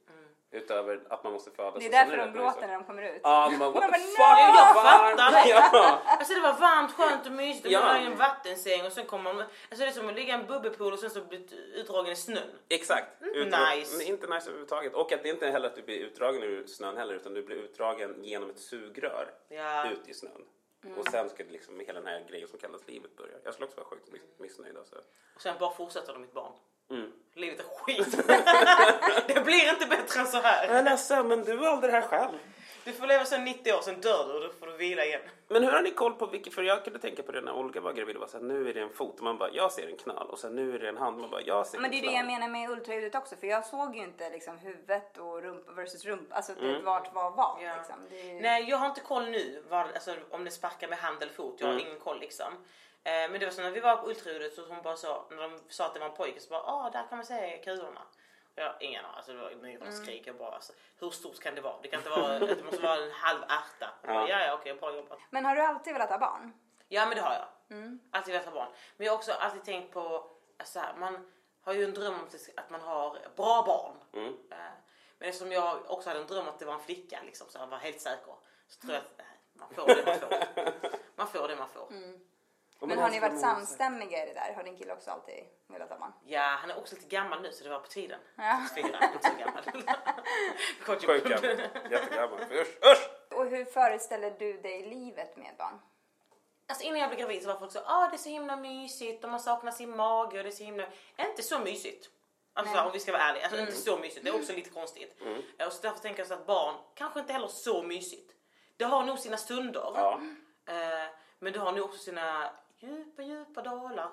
[0.52, 1.80] Utöver att man måste födas.
[1.80, 3.22] Det är därför de rätt gråter när de kommer ut.
[3.24, 5.82] Ja, de bara, what De the bara, fuck, "No!" Jag fattar.
[5.84, 6.02] Ja.
[6.06, 7.80] Alltså det var varmt, skönt och mysigt och Ja.
[7.80, 9.42] man var i en vattensäng och sen kommer man...
[9.42, 12.16] Alltså det är som att ligga i en bubbelpool och sen så bli utdragen i
[12.16, 12.50] snön.
[12.70, 13.22] Exakt.
[13.22, 13.98] Mm, nice.
[13.98, 14.94] Men inte nice överhuvudtaget.
[14.94, 17.44] Och att det inte är heller att du blir utdragen ur snön heller utan du
[17.44, 19.90] blir utdragen genom ett sugrör Ja.
[19.90, 20.46] ut i snön.
[20.98, 23.34] Och sen ska det liksom hela den här grejen som kallas livet börja.
[23.44, 24.96] Jag skulle också vara sjukt miss- missnöjd alltså.
[25.36, 26.52] Och sen bara fortsätter de mitt barn.
[26.90, 27.12] Mm.
[27.36, 28.28] Livet är skit.
[29.28, 30.68] det blir inte bättre än så här.
[30.68, 32.38] Jag är ledsen men du valde det här själv.
[32.84, 35.22] Du får leva sen 90 år, sen dör du och då får du vila igen.
[35.48, 37.82] Men hur har ni koll på vilket, för jag kunde tänka på det när Olga
[37.82, 39.88] var gravid och var såhär, nu är det en fot och man bara, jag ser
[39.90, 41.98] en knall och sen nu är det en hand man bara, jag ser Men det
[41.98, 42.18] är en det knall.
[42.18, 46.06] jag menar med ultraljudet också för jag såg ju inte liksom huvudet och rumpa versus
[46.06, 46.86] rumpa, alltså det, Mm.
[46.86, 47.76] vart var vad Ja.
[47.78, 47.96] liksom.
[48.10, 48.34] Det.
[48.42, 51.56] Nej, jag har inte koll nu vad, alltså, om det sparkar med hand eller fot.
[51.60, 51.88] Jag har Mm.
[51.88, 52.54] ingen koll liksom.
[53.08, 55.38] Eh, men det var så när vi var på ultraljudet så hon bara sa, när
[55.38, 58.02] de sa att det var en pojke så bara, ah där kan man se kulorna.
[58.56, 61.62] Och Jag, ingen aning, alltså det var myrornas Jag bara, alltså, hur stort kan det
[61.62, 61.76] vara?
[61.82, 63.90] Det kan inte vara, det måste vara en halv ärta.
[64.04, 65.20] Bara, Ja, ja, okej, bra jobbat.
[65.30, 66.54] Men har du alltid velat ha barn?
[66.88, 67.48] Ja, men det har jag.
[68.12, 68.70] Alltid velat ha barn.
[68.98, 71.32] Men jag har också alltid tänkt på, alltså, här, man
[71.64, 73.96] har ju en dröm om att man har bra barn.
[74.52, 74.58] Eh,
[75.18, 77.68] Men eftersom jag också hade en dröm att det var en flicka, liksom, så jag
[77.68, 78.34] var helt säker.
[78.68, 80.98] Så tror jag att nej, man får det man får.
[81.16, 81.82] Man får det man får.
[81.82, 81.92] Och
[82.80, 84.54] Men har ni varit samstämmiga i det där?
[84.56, 86.14] Har din kille också alltid velat ha barn?
[86.26, 88.20] Ja, han är också lite gammal nu så det var på tiden.
[88.36, 88.68] Ja.
[88.76, 89.64] Fyra, inte så gammal.
[90.82, 91.30] Sjukt.
[91.92, 92.40] Jättegammal.
[92.42, 93.10] Usch, usch!
[93.38, 95.80] Och hur föreställer du dig livet med barn?
[96.70, 99.24] Alltså innan jag blev gravid så var folk så ah det är så himla mysigt
[99.24, 100.86] och man saknar sin mage och det är så himla...
[101.18, 102.10] Inte så mysigt.
[102.54, 102.86] Alltså Nej.
[102.86, 104.26] om vi ska vara ärliga, alltså inte så mysigt.
[104.26, 105.22] Det är också lite konstigt.
[105.66, 108.34] Och så därför tänker jag så att barn kanske inte heller så mysigt.
[108.78, 109.92] Det har nog sina stunder.
[109.96, 110.22] Ja.
[110.68, 111.10] Eh,
[111.40, 114.10] men det har nog också sina djupa, djupa dalar.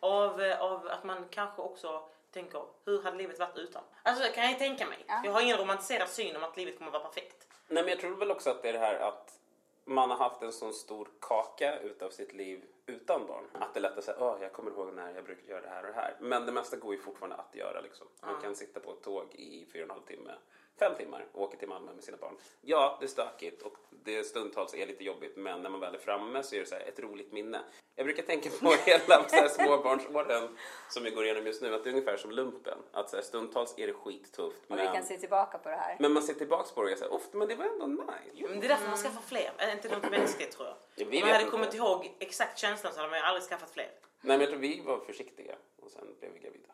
[0.00, 3.82] Av, eh, av att man kanske också tänker, hur hade livet varit utan?
[4.02, 5.04] Alltså kan jag tänka mig.
[5.24, 7.46] Jag har ingen romantiserad syn om att livet kommer vara perfekt.
[7.68, 9.38] Nej men jag tror väl också att det är det här att
[9.84, 13.44] man har haft en sån stor kaka utav sitt liv utan barn.
[13.52, 15.68] Att det är lätt att säga, åh jag kommer ihåg när jag brukade göra det
[15.68, 16.16] här och det här.
[16.20, 18.06] Men det mesta går ju fortfarande att göra liksom.
[18.20, 20.32] Man kan sitta på ett tåg i fyra och en halv timme,
[20.78, 22.36] fem timmar och åka till Malmö med sina barn.
[22.60, 25.98] Ja, det är stökigt och det stundtals är lite jobbigt men när man väl är
[25.98, 27.60] framme så är det så här ett roligt minne.
[27.94, 30.56] Jag brukar tänka på hela så här småbarnsåren
[30.88, 32.78] som vi går igenom just nu, att det är ungefär som lumpen.
[32.92, 35.96] Att så här, stundtals är det skittufft Och vi kan se tillbaka på det här.
[36.00, 38.48] men man ser tillbaks på det och säger, ofta men det var ändå nice.
[38.48, 39.50] Men det är därför man skaffar fler.
[39.58, 40.76] Är inte något mänskligt tror jag.
[40.94, 41.50] Ja, Om man hade inte.
[41.50, 43.84] kommit ihåg exakt känslan så hade man ju aldrig skaffat fler.
[43.84, 46.68] Nej men jag tror vi var försiktiga och sen blev vi gravida.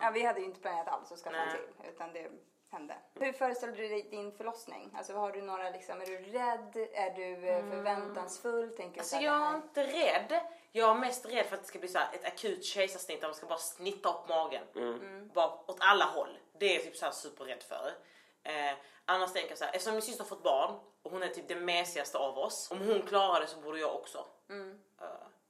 [0.00, 2.30] Ja, vi hade ju inte planerat alls att skaffa en till, utan det
[2.74, 2.94] hände.
[3.14, 4.94] Hur föreställer du dig din förlossning?
[4.96, 6.88] Alltså har du några liksom, är du rädd?
[6.92, 8.70] Är du eh, förväntansfull?
[8.76, 10.40] Tänker du Alltså jag är inte rädd.
[10.72, 13.28] Jag är mest rädd för att det ska bli så här ett akut kejsarsnitt där
[13.28, 14.62] de ska bara snitta upp magen.
[15.34, 16.38] Bara åt alla håll.
[16.58, 17.92] Det är jag typ så här superrädd för.
[18.42, 21.28] Eh, annars tänker jag så här, eftersom min syster har fått barn och hon är
[21.28, 22.70] typ den mesigaste av oss.
[22.70, 24.26] Om hon klarar det så borde jag också.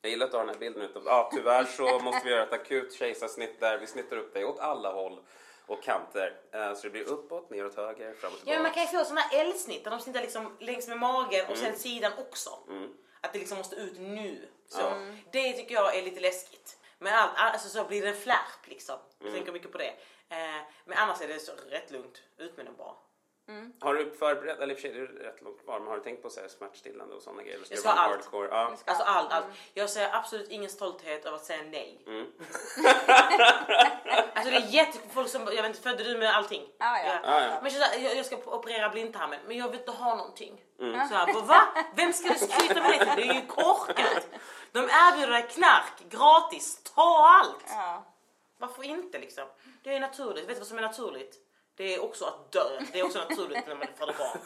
[0.02, 2.42] Jag gillar att du har den här bilden utav, ja tyvärr så måste vi göra
[2.42, 5.20] ett akut kejsarsnitt där vi snittar upp dig åt alla håll
[5.66, 6.40] och kanter.
[6.52, 8.74] Eh, Så det blir uppåt, neråt, höger, fram och Ja man tillbaka.
[8.74, 12.12] kan ju få här L-snitt där de snittar liksom längs med magen och sen sidan
[12.18, 12.50] också.
[13.20, 14.48] Att det liksom måste ut nu.
[14.68, 14.80] Så.
[15.32, 16.78] Det tycker jag är lite läskigt.
[16.98, 18.98] Men allt, alltså så blir det en flärp liksom.
[19.18, 19.88] Jag tänker mycket på det.
[20.28, 22.22] Eh, men annars är det så rätt lugnt.
[22.38, 22.94] Ut med den bara.
[23.80, 25.96] Har du förberett, eller i och för sig det är rätt långt kvar, men har
[25.96, 27.56] du tänkt på så här smärtstillande och sådana grejer?
[27.56, 28.12] Eller Jag ska ha allt.
[28.12, 28.48] hardcore?
[28.50, 28.72] Ja.
[28.84, 29.46] Alltså allt, allt.
[29.74, 32.04] Jag säger absolut ingen stolthet över att säga nej.
[32.06, 32.26] Mm.
[34.34, 36.62] alltså det är jättefolk som, jag vet inte, födde du med allting?
[36.78, 37.18] Ja, ja.
[37.22, 37.58] Ja, ja.
[37.62, 40.60] Men jag, jag ska operera blindtarmen, men jag vill inte ha någonting.
[40.80, 41.08] Mm.
[41.08, 41.60] Så här, va?
[41.94, 43.26] Vem ska du skryta med det till?
[43.26, 44.28] Det är ju korkat.
[44.72, 47.64] De erbjuder dig knark gratis, ta allt!
[47.68, 48.04] Ja.
[48.58, 49.44] Varför inte liksom?
[49.82, 50.48] Det är naturligt.
[50.48, 51.43] Vet du vad som är naturligt?
[51.76, 52.80] Det är också att dö.
[52.92, 54.38] Det är också naturligt när man föder barn.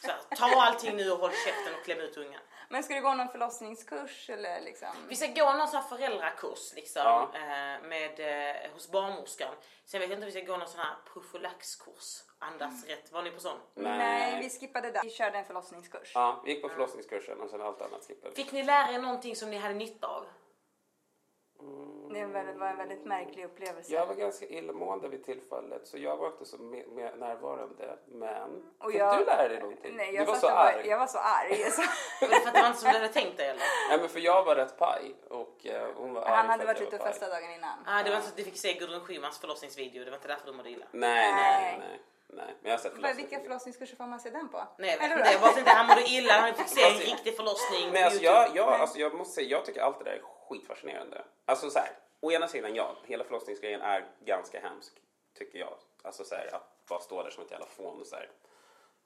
[0.00, 2.40] Så här, ta allting nu och håll käften och kläm ut ungen.
[2.70, 4.88] Men ska du gå någon förlossningskurs eller liksom?
[5.08, 7.30] Vi ska gå någon sån här föräldrakurs liksom, Ja.
[7.34, 8.20] eh, med,
[8.64, 9.54] eh, hos barnmorskan.
[9.84, 12.22] Sen vet jag inte om vi ska gå någon sån här profylaxkurs.
[12.38, 13.12] Andas rätt.
[13.12, 13.58] Var ni på sån?
[13.74, 15.00] Nej, vi skippade det.
[15.04, 16.12] Vi körde en förlossningskurs.
[16.14, 18.42] Ja, vi gick på förlossningskursen och sen allt annat skippade vi.
[18.42, 20.26] Fick ni lära er någonting som ni hade nytta av?
[22.14, 23.92] Det var väldigt- var en väldigt märklig upplevelse.
[23.94, 27.98] Jag var ganska illamående vid tillfället så jag var inte så med, med närvarande.
[28.06, 29.96] Men Och fick jag- du lära dig någonting?
[29.96, 30.86] Nej, du jag, var satt så arg.
[30.88, 31.56] jag var så arg.
[31.70, 31.82] Så.
[32.26, 33.62] Var det för att det var inte som du hade tänkt dig eller?
[33.90, 36.96] Nej, men för jag var rätt paj och eh, hon var Han hade varit ute
[36.96, 37.78] och var festat dagen innan.
[37.86, 40.04] Ah, det var inte så att du fick se Gudrun Schymans förlossningsvideo.
[40.04, 40.86] Det var inte därför du mådde illa.
[40.90, 41.78] Nej, nej, Nej.
[41.78, 42.00] nej.
[42.28, 42.54] nej.
[42.62, 44.62] Men jag har sett Vilka förlossningskurser får man se den på?
[44.78, 45.32] Nej jag vet Eller inte.
[45.32, 46.32] Jag bara tänkte han mådde illa.
[46.32, 49.34] Han fick se en Fast- riktig förlossning Men på alltså jag, jag, alltså jag måste
[49.34, 51.24] säga, jag tycker allt det där är skitfascinerande.
[51.44, 54.92] Alltså så här, å ena sidan ja, hela förlossningsgrejen är ganska hemsk,
[55.34, 55.74] tycker jag.
[56.02, 58.30] Alltså så här, att bara stå där som ett jävla fån och så här.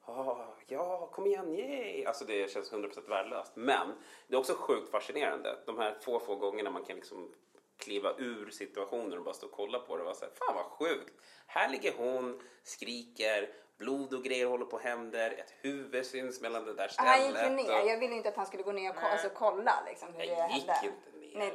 [0.05, 2.05] Oh, ja, kom igen, yay!
[2.05, 3.51] Alltså det känns 100% värdelöst.
[3.55, 3.93] Men
[4.27, 5.57] det är också sjukt fascinerande.
[5.65, 7.31] De här få, få gångerna man kan liksom
[7.77, 10.65] kliva ur situationen och bara stå och kolla på det och så här, fan vad
[10.65, 11.13] sjukt.
[11.47, 16.65] Här ligger hon, skriker, blod och grejer håller på att händer, ett huvud syns mellan
[16.65, 17.11] det där stället.
[17.11, 17.81] Han gick ju ner.
[17.81, 20.19] och- Jag ville inte att han skulle gå ner och ko- alltså, kolla liksom, hur
[20.19, 20.79] det Jag gick hände.
[20.83, 21.37] inte ner.
[21.37, 21.53] Nej,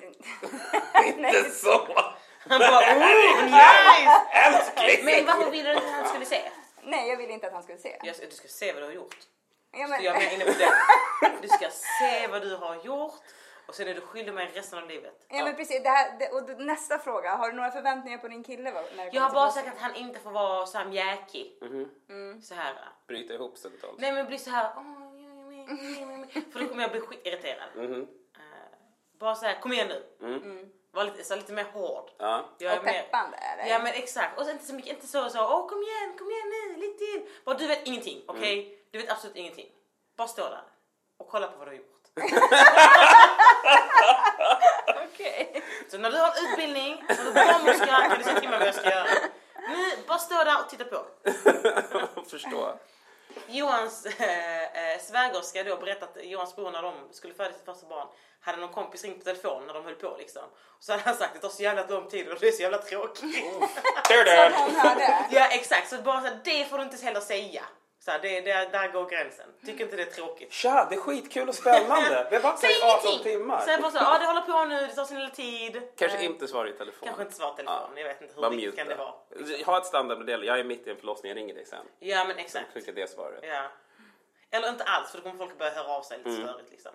[1.21, 1.27] det...
[1.39, 1.87] Inte så!
[2.49, 4.21] Han bara oh nice!
[4.33, 5.05] Älskling!
[5.05, 6.51] Men varför ville du att han skulle se?
[6.83, 7.97] Nej, jag ville inte att han skulle se.
[8.03, 9.17] Jag, du ska se vad du har gjort.
[9.73, 10.73] Ja, Så jag med inne på det.
[11.43, 11.69] Du ska
[12.01, 13.15] se vad du har gjort
[13.69, 15.25] och sen är du skyldig mig resten av livet.
[15.29, 17.31] Ja men precis, det här, det, och nästa fråga.
[17.37, 18.71] Har du några förväntningar på din kille?
[18.97, 21.59] När Jag har bara sagt att han inte får vara så här mjäkig.
[22.43, 22.75] Så här.
[23.07, 23.95] Bryta ihop stundtals.
[23.99, 24.73] Nej men bli så här.
[24.77, 24.83] "Åh,
[25.17, 27.69] ja, ja, ja, ja, ja." För då kommer jag bli skitirriterad.
[27.77, 28.01] Mhm.
[28.37, 28.41] Eh,
[29.19, 30.69] bara så här, kom igen nu.
[30.91, 32.11] Var lite, så lite mer hård.
[32.19, 32.45] Ja.
[32.59, 33.69] Jag är Och mer- peppande är det.
[33.69, 34.39] Ja men exakt.
[34.39, 36.99] Och så inte så mycket, inte så så, åh kom igen, kom igen nu, lite
[36.99, 37.29] till.
[37.45, 38.79] Bara du vet ingenting, okej?
[38.91, 39.69] Du vet absolut ingenting.
[40.17, 40.63] Bara stå där
[41.17, 41.98] och kolla på vad du har gjort.
[45.07, 45.63] Okej.
[45.91, 48.59] Så när du har en utbildning, när du är barnmorska, kan du säga till mig
[48.59, 49.07] vad jag ska göra.
[49.69, 51.05] Nu, bara stå där och titta på.
[52.31, 52.75] Förstå.
[53.47, 57.87] Johans äh, äh, svägerska då berättade att Johans bror när de skulle föda sitt första
[57.87, 58.07] barn
[58.41, 60.43] hade någon kompis ringt på telefon när de höll på liksom.
[60.79, 62.53] Och så hade han sagt att det tar så jävla lång tid och det är
[62.53, 63.45] så jävla tråkigt.
[64.09, 64.25] Tur
[64.59, 65.27] Hon hörde.
[65.31, 67.63] Ja exakt, så bara så här, det får du inte heller säga.
[68.01, 69.47] Så här, det, det, där går gränsen.
[69.67, 70.53] Tycker inte det är tråkigt.
[70.53, 72.27] Tja, det är skitkul och spännande.
[72.31, 73.33] Vi har varit här i 18 ingenting!
[73.33, 73.61] timmar.
[73.61, 75.83] Säg bara så, ja det håller på nu, det tar sin lilla tid.
[75.97, 77.07] Kanske inte svara i telefon.
[77.07, 79.15] Kanske inte svara i telefon, jag vet inte hur Bara viktigt kan det vara.
[79.67, 80.45] Ha ett standardmodell.
[80.45, 81.87] Jag är mitt i en förlossning, jag ringer dig sen.
[81.99, 82.73] Ja men exakt.
[82.75, 83.41] Skicka det svaret.
[83.43, 83.63] Ja.
[84.51, 86.43] Eller inte alls för då kommer folk börja höra av sig lite Mm.
[86.49, 86.93] störigt liksom.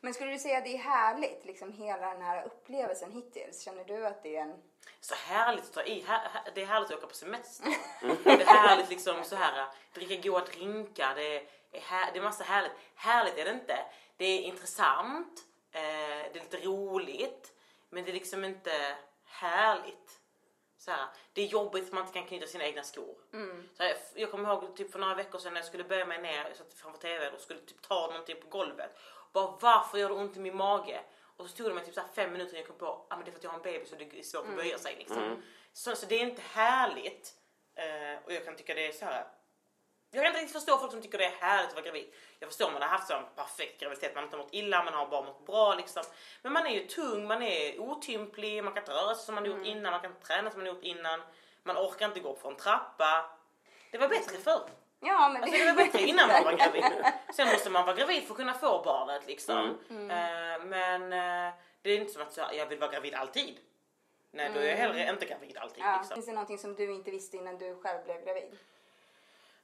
[0.00, 3.60] Men skulle du säga att det är härligt, liksom hela den här upplevelsen hittills?
[3.60, 4.62] Känner du att det är en...
[5.00, 6.06] Så härligt att ta i.
[6.54, 7.66] Det är härligt att åka på semester.
[8.24, 11.14] Det är härligt liksom så här dricka goda drinkar.
[11.14, 11.46] Det är,
[11.80, 12.72] här, det är massa härligt.
[12.94, 13.78] Härligt är det inte.
[14.16, 15.44] Det är intressant.
[15.72, 15.80] Eh,
[16.32, 17.52] det är lite roligt.
[17.90, 20.20] Men det är liksom inte härligt.
[20.78, 23.14] Så här, det är jobbigt för man inte kan knyta sina egna skor.
[23.76, 26.22] Så här, jag kommer ihåg typ för några veckor sedan när jag skulle böja mig
[26.22, 28.98] ner, jag satt framför tvn och skulle typ ta någonting på golvet.
[29.34, 31.00] Bara varför gör det ont i min mage?
[31.36, 33.16] Och så tog det mig typ så fem minuter innan jag kom på att ah,
[33.16, 34.78] men det är för att jag har en bebis och det är svårt att böja
[34.78, 34.96] sig.
[34.98, 35.42] Liksom.
[35.72, 37.34] Så, så det är inte härligt.
[37.74, 39.26] Eh, och jag kan tycka det är så här.
[40.10, 42.14] Jag kan inte riktigt förstå folk som tycker det är härligt att vara gravid.
[42.38, 44.94] Jag förstår om man har haft en perfekt graviditet, man har inte mått illa, man
[44.94, 46.02] har bara mått bra liksom.
[46.42, 49.44] Men man är ju tung, man är otymplig, man kan inte röra sig som man
[49.44, 51.22] har gjort innan, man kan inte träna som man gjort innan.
[51.62, 53.38] Man orkar inte gå upp för en trappa.
[53.90, 54.68] Det var bättre förr.
[55.04, 56.84] Ja, men Alltså det var bättre innan man var gravid.
[57.34, 59.78] Sen måste man vara gravid för att kunna få barnet liksom.
[59.90, 63.56] Eh, men eh, det är inte som att jag vill vara gravid alltid.
[64.30, 65.84] Nej, då är jag hellre inte gravid alltid.
[65.84, 65.96] Ja.
[65.96, 66.14] Liksom.
[66.14, 68.58] Finns det någonting som du inte visste innan du själv blev gravid?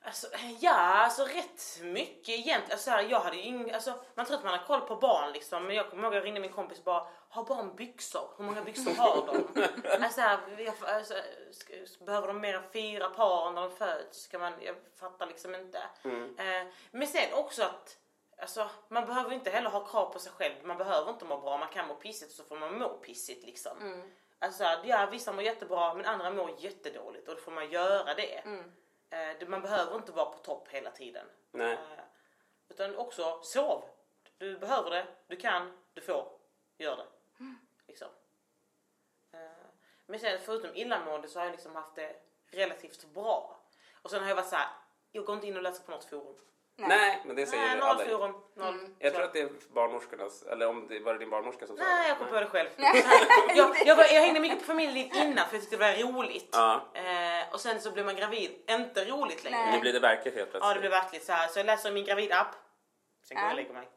[0.02, 0.26] Alltså,
[0.60, 2.72] ja, alltså rätt mycket egentligen.
[2.72, 5.32] Alltså, här, jag hade ju ing, alltså, man tror att man har koll på barn
[5.32, 5.66] liksom.
[5.66, 8.30] Men jag kommer ihåg jag ringde min kompis och bara, har barn byxor?
[8.36, 9.62] Hur många byxor har de?
[10.04, 11.14] alltså, här, jag, alltså,
[12.04, 14.22] behöver de mer än fyra par när de föds?
[14.22, 15.78] Ska man, jag fattar liksom inte.
[16.38, 17.96] Eh, men sen också att
[18.40, 20.54] Alltså, man behöver inte heller ha krav på sig själv.
[20.64, 21.58] Man behöver inte må bra.
[21.58, 23.72] Man kan må pissigt och så får man må pissigt liksom.
[24.38, 27.70] Alltså, så här, ja, vissa mår jättebra men andra mår jättedåligt och då får man
[27.70, 28.42] göra det.
[28.44, 28.79] Det
[29.46, 31.26] man behöver inte vara på topp hela tiden.
[31.52, 31.72] Nej.
[31.72, 32.04] Eh,
[32.68, 33.84] utan också sov.
[34.38, 36.32] Du behöver det, du kan, du får.
[36.78, 37.06] Gör det.
[37.86, 38.08] Liksom.
[39.32, 39.40] Eh,
[40.06, 42.16] men sen förutom illamående så har jag liksom haft det
[42.50, 43.60] relativt bra.
[44.02, 44.68] Och sen har jag varit så här,
[45.12, 46.36] jag går inte in och läser på något forum.
[46.88, 48.34] Nej, men det säger Nej, alla.
[48.54, 48.78] Noll.
[48.98, 51.82] Jag tror att det är barnmorskornas, eller om det var det din barnmorska som sa
[51.82, 52.08] Nej, det.
[52.08, 52.68] jag kom på det själv.
[53.54, 56.48] jag, jag, var, jag hängde mycket på familjeliv innan för jag tyckte det var roligt.
[56.52, 56.82] Ja.
[56.94, 59.72] Eh, och sen så blev man gravid, inte roligt längre.
[59.72, 60.68] Nu blir det verkligt helt plötsligt.
[60.68, 61.48] Ja, det blev verkligt så här.
[61.48, 62.54] Så jag läser min gravidapp.
[63.24, 63.88] Sen går jag och lägger mig.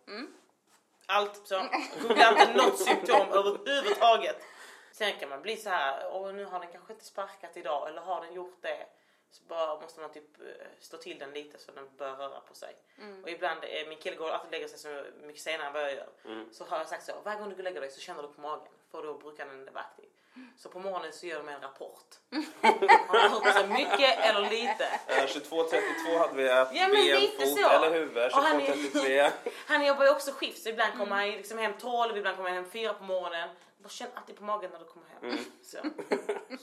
[1.07, 1.65] Allt så.
[2.01, 4.43] Googlar inte något symptom överhuvudtaget.
[4.91, 8.01] Sen kan man bli så här, och nu har den kanske inte sparkat idag eller
[8.01, 8.85] har den gjort det?
[9.33, 12.53] Så bara måste man typ eh, stå till den lite så den börjar röra på
[12.55, 12.75] sig.
[13.23, 15.83] Och ibland, eh, min kille går alltid och lägger sig så mycket senare än vad
[15.83, 16.09] jag gör.
[16.51, 18.41] Så har jag sagt så, varje gång du går lägger dig så känner du på
[18.41, 18.67] magen.
[18.91, 20.09] För då brukar den vara aktiv.
[20.57, 22.15] Så på morgonen så gör de en rapport.
[23.07, 24.85] har du hört så mycket eller lite?
[25.07, 27.69] Eh, 22.32 hade vi ett Ja, men ben, fot så.
[27.69, 28.17] eller huvud.
[28.25, 29.31] Och han är- 22.33.
[29.67, 32.49] Han jobbar ju också skift så ibland kommer han ju liksom hem 12, ibland kommer
[32.49, 33.49] han hem 4 på morgonen.
[33.81, 35.37] Jag känner alltid på magen när du kommer hem.
[35.63, 35.77] Så,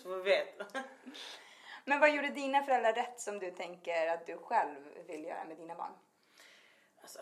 [0.02, 0.61] så vi vet.
[1.90, 5.57] Men vad gjorde dina föräldrar rätt som du tänker att du själv vill göra med
[5.57, 5.92] dina barn?
[7.03, 7.18] Alltså,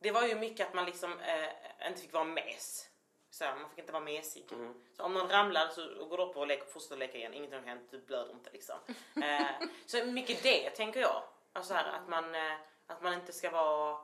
[0.00, 2.88] det var ju mycket att man liksom eh, inte fick vara mes.
[3.30, 4.48] Så här, man fick inte vara mesig.
[4.96, 7.34] Så om någon ramlar så går du upp och leker, fortsätter leka igen.
[7.34, 8.76] Ingenting har hänt, du blöder inte liksom.
[9.24, 11.22] Eh, så mycket det tänker jag.
[11.52, 13.98] Alltså här, att, man, eh, att man inte ska vara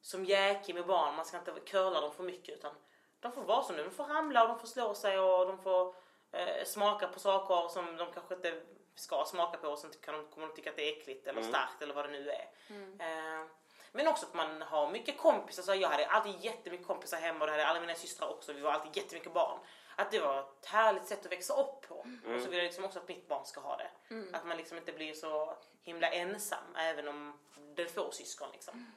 [0.00, 1.14] som jäkig med barn.
[1.14, 2.74] Man ska inte curla dem för mycket utan
[3.20, 5.58] de får vara som de De får ramla och de får slå sig och de
[5.58, 5.94] får
[6.32, 8.62] eh, smaka på saker som de kanske inte
[8.94, 11.42] ska smaka på och sen kan de, kommer de tycka att det är äckligt eller
[11.42, 12.50] starkt eller vad det nu är.
[12.98, 13.46] Eh,
[13.92, 15.62] men också att man har mycket kompisar.
[15.62, 18.52] Så jag hade alltid jättemycket kompisar hemma och det hade alla mina systrar också.
[18.52, 19.58] Vi var alltid jättemycket barn.
[19.96, 21.94] Att det var ett härligt sätt att växa upp på.
[22.34, 23.90] Och så vill jag liksom också att mitt barn ska ha det.
[24.36, 27.38] Att man liksom inte blir så himla ensam även om
[27.74, 28.92] det är få syskon liksom.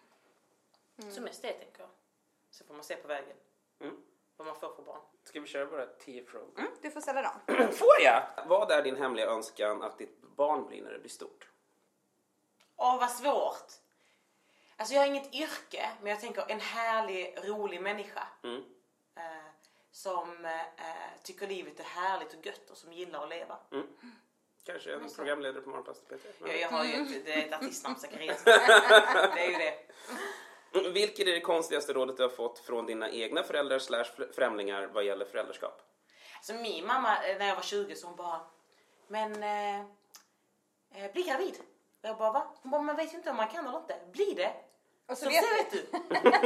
[1.11, 1.89] Så mest det tänker jag.
[2.49, 3.37] Så får man se på vägen.
[4.41, 5.01] Vad man får för barn.
[5.23, 6.59] Ska vi köra våra 10 frågor?
[6.59, 7.31] Mm, du får ställa dem.
[7.71, 8.23] Får jag?
[8.47, 11.49] Vad är din hemliga önskan att ditt barn blir när det blir stort?
[12.75, 13.71] Åh vad svårt.
[14.75, 18.27] Alltså jag har inget yrke men jag tänker en härlig, rolig människa.
[19.15, 19.23] Eh,
[19.91, 23.57] som eh, tycker livet är härligt och gött och som gillar att leva.
[24.63, 26.31] Kanske en programledare på Morgonpasset Peter?
[26.39, 28.43] Jag, jag har ju ett, det är ett artistnamn, Zacharias.
[29.35, 29.79] Det är ju det.
[30.93, 34.89] Vilket är det konstigaste rådet du har fått från dina egna föräldrar slash fr- främlingar
[34.93, 35.81] vad gäller föräldraskap?
[36.41, 38.41] Så min mamma, eh, när jag var 20, så hon bara,
[39.07, 39.79] men eh,
[40.95, 41.55] eh, bli gravid.
[42.03, 42.47] Och jag bara, va?
[42.61, 43.95] Hon bara, man vet ju inte om man kan eller inte.
[44.11, 44.53] Bli det.
[45.07, 45.85] Och så Så vet vet du.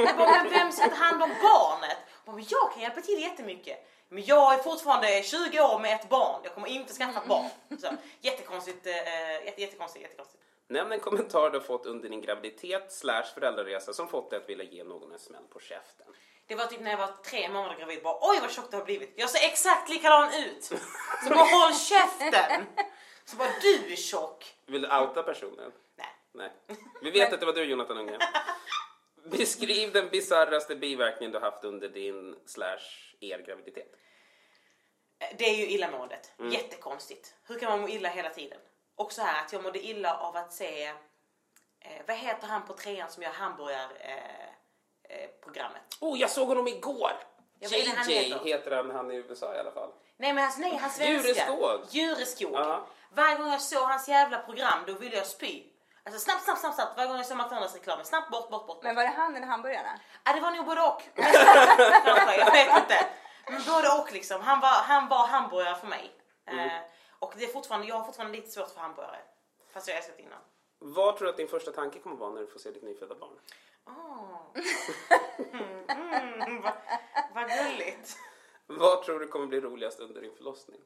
[0.01, 1.97] Jag bara, men vem ska ta hand om barnet?
[2.25, 3.87] Hon bara, men jag kan hjälpa till jättemycket.
[4.09, 6.41] Men jag är fortfarande 20 år med ett barn.
[6.43, 7.49] Jag kommer inte skaffa ett barn.
[7.81, 7.87] Så,
[8.21, 10.43] jättekonstigt, eh, jätte, jättekonstigt, jättekonstigt.
[10.67, 14.49] Nämn en kommentar du har fått under din graviditet slash föräldraresa som fått dig att
[14.49, 16.07] vilja ge någon en smäll på käften.
[16.47, 18.03] Det var typ när jag var tre månader gravid.
[18.03, 19.13] Bara, Oj vad tjock du har blivit.
[19.15, 20.63] Jag ser exakt likadan ut.
[20.63, 22.65] Så bara håll käften.
[23.25, 24.55] Så bara du är tjock.
[24.65, 25.71] Vill du outa personen?
[25.95, 26.07] Nej.
[26.31, 26.51] Nej.
[27.01, 28.19] Vi vet att det var du Jonathan Unge.
[29.31, 33.95] Beskriv den bisarraste biverkningen du haft under din slash er graviditet.
[35.37, 36.31] Det är ju illamåendet.
[36.51, 37.35] Jättekonstigt.
[37.47, 38.59] Hur kan man må illa hela tiden?
[38.95, 40.93] Och så här att jag mådde illa av att se, eh,
[42.07, 44.01] vad heter han på trean som gör hamburgarprogrammet?
[45.09, 45.81] Eh, eh, programmet?
[46.01, 47.11] Oh, jag såg honom igår!
[47.59, 48.45] Jag vad han JJ heter.
[48.45, 49.89] heter han, han i USA i alla fall.
[50.17, 51.29] Nej men hans, nej, hans svenska.
[51.29, 51.79] Djureskog.
[51.89, 52.53] Djureskog.
[52.53, 52.87] Ja.
[53.13, 55.63] Varje gång jag såg hans jävla program då ville jag spy.
[56.03, 56.97] Alltså snabbt, snabbt, snabbt, snabbt.
[56.97, 58.83] Varje gång jag såg McDonalds-reklamen, snabbt bort, bort, bort.
[58.83, 59.99] Men var det han eller hamburgarna?
[60.23, 61.01] Ja, det var nog både och.
[62.37, 63.05] Jag vet inte.
[63.49, 64.41] Men både och liksom.
[64.41, 66.11] Han var, han var hamburgare för mig.
[66.47, 66.67] Mm.
[66.67, 66.73] Eh,
[67.19, 69.21] och det är fortfarande, jag har fortfarande lite svårt för hamburgare.
[69.73, 70.39] Fast jag har älskat innan.
[70.79, 73.15] Vad tror du att din första tanke kommer vara när du får se ditt nyfödda
[73.15, 73.39] barn?
[73.85, 74.41] Oh.
[75.53, 76.73] Mm, vad,
[77.33, 78.17] vad gulligt.
[78.67, 80.81] Vad tror du kommer bli roligast under din förlossning?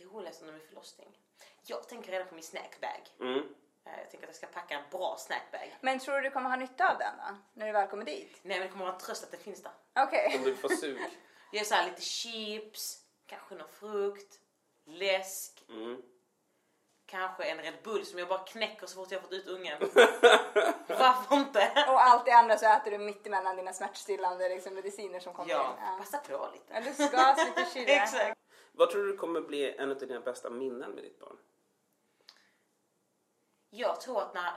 [0.00, 1.18] Roligast under min förlossning.
[1.66, 3.00] Jag tänker redan på min snackbag.
[3.20, 3.38] Mm.
[3.84, 5.76] Eh, Jag tänker att jag ska packa en bra snackbag.
[5.80, 7.36] Men tror du du kommer ha nytta av den då?
[7.54, 8.38] När du väl kommer dit?
[8.42, 9.72] Nej men det kommer vara en tröst att det finns där.
[9.96, 10.34] Okej.
[10.38, 10.98] Om du får sug?
[11.52, 14.40] Jag är så här lite chips, kanske någon frukt,
[14.86, 16.02] läsk, Mm.
[17.06, 19.78] kanske en Red Bull som jag bara knäcker så fort jag fått ut ungen.
[20.88, 21.84] Varför inte?
[21.88, 25.50] Och allt det andra så äter du mitt emellan dina smärtstillande liksom, mediciner som kommer
[25.50, 25.76] Ja, in.
[25.80, 25.96] Ja.
[25.98, 26.74] passa på lite.
[26.74, 27.92] Ja, du ska lite kyla.
[28.02, 28.38] Exakt.
[28.72, 31.36] Vad tror du kommer bli en av dina bästa minnen med ditt barn?
[33.70, 34.52] Jag tror att när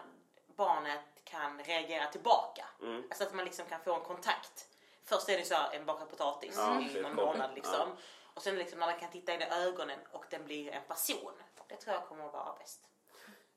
[0.56, 2.66] barnet kan reagera tillbaka.
[2.82, 3.04] Mm.
[3.10, 4.68] Alltså att man liksom kan få en kontakt.
[5.04, 7.89] Först är det så här en bakad potatis Ja, i någon månad liksom.
[8.38, 11.32] Och sen liksom när man kan titta in i ögonen och den blir en person.
[11.68, 12.90] Det tror jag kommer att vara bäst.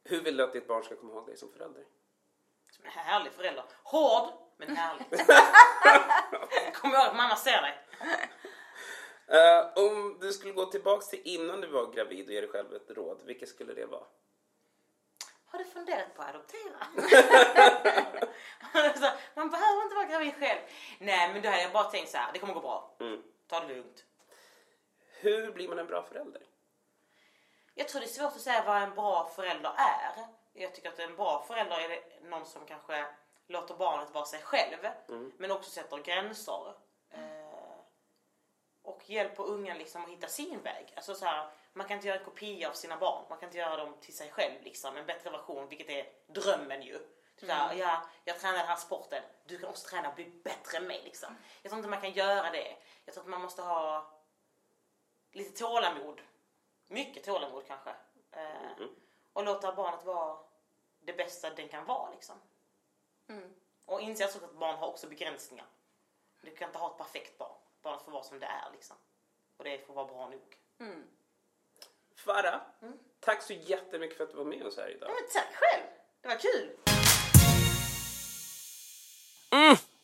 [0.04, 1.84] Hur vill du att ditt barn ska komma ihåg dig som förälder?
[2.70, 3.64] Som en härlig förälder.
[3.82, 5.06] Hård, men härlig.
[6.74, 7.78] Kom ihåg att mamma ser dig.
[9.26, 12.74] Eh, om du skulle gå tillbaks till innan du var gravid och ge dig själv
[12.74, 14.04] ett råd, vilket skulle det vara?
[15.46, 16.86] Har du funderat på att adoptera?
[19.34, 20.60] Man behöver inte vara gravid själv.
[20.98, 22.32] Nej, men då hade jag bara tänkt så här.
[22.32, 22.96] Det kommer gå bra.
[23.00, 23.22] Mm.
[23.46, 24.04] Ta det lugnt.
[25.20, 26.42] Hur blir man en bra förälder?
[27.74, 30.26] Jag tror det är svårt att säga vad en bra förälder är.
[30.52, 33.06] Jag tycker att en bra förälder är någon som kanske
[33.46, 34.86] låter barnet vara sig själv.
[35.38, 36.74] Men också sätter gränser.
[37.10, 37.50] Eh,
[38.82, 40.92] och hjälper ungen liksom att hitta sin väg.
[40.96, 43.24] Alltså så här, man kan inte göra en kopia av sina barn.
[43.28, 44.62] Man kan inte göra dem till sig själv.
[44.62, 44.96] Liksom.
[44.96, 46.98] En bättre version, vilket är drömmen ju.
[47.36, 49.22] Typ här, ja, jag tränar den här sporten.
[49.44, 51.02] Du kan också träna och bli bättre än mig.
[51.04, 51.36] Liksom.
[51.62, 52.76] Jag tror inte man kan göra det.
[53.04, 54.10] Jag tror att man måste ha
[55.40, 56.20] lite tålamod.
[56.88, 57.90] Mycket tålamod kanske.
[58.32, 58.86] Eh,
[59.32, 60.38] och låta barnet vara
[61.00, 62.36] det bästa den kan vara liksom.
[63.86, 65.66] Och inse alltså att barn har också begränsningar.
[66.40, 67.56] Du kan inte ha ett perfekt barn.
[67.82, 68.96] Barnet får vara som det är liksom.
[69.56, 70.56] Och det får vara bra nog.
[72.16, 72.60] Farah,
[73.20, 75.10] tack så jättemycket för att du var med oss här idag.
[75.10, 75.86] Ja, men tack själv!
[76.20, 76.76] Det var kul!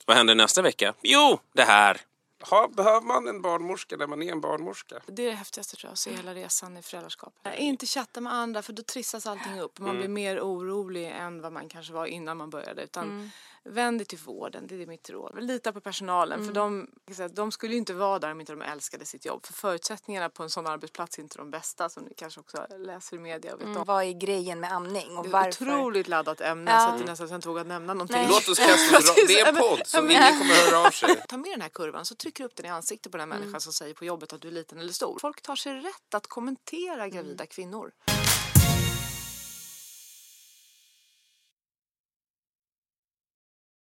[0.07, 0.95] Vad händer nästa vecka?
[1.03, 2.01] Jo, det här.
[2.51, 5.01] Ha, behöver man en barnmorska när man är en barnmorska?
[5.07, 7.59] Det är det häftigaste tror jag, att se hela resan i föräldraskapet.
[7.59, 9.79] Inte chatta med andra för då trissas allting upp.
[9.79, 12.83] Man blir mer orolig än vad man kanske var innan man började.
[12.83, 13.31] Utan
[13.69, 15.43] vänd dig till vården, det är mitt råd.
[15.43, 16.87] Lita på personalen för de,
[17.33, 19.47] de skulle ju inte vara där om inte de älskade sitt jobb.
[19.47, 23.17] För förutsättningarna på en sån arbetsplats är inte de bästa som ni kanske också läser
[23.17, 23.85] i media och vet om.
[23.87, 25.65] Vad är grejen med amning och Det är varför?
[25.65, 26.81] otroligt laddat ämne Ja.
[26.81, 28.17] så att jag nästan inte vågar nämna någonting.
[28.17, 28.27] Nej.
[28.29, 31.23] Låt oss kasta Det är en podd så ingen kommer höra av sig.
[31.29, 33.39] Ta med den här kurvan så trycker du upp den i ansiktet på den här
[33.39, 35.19] människan som säger på jobbet att du är liten eller stor.
[35.21, 37.93] Folk tar sig rätt att kommentera gravida kvinnor.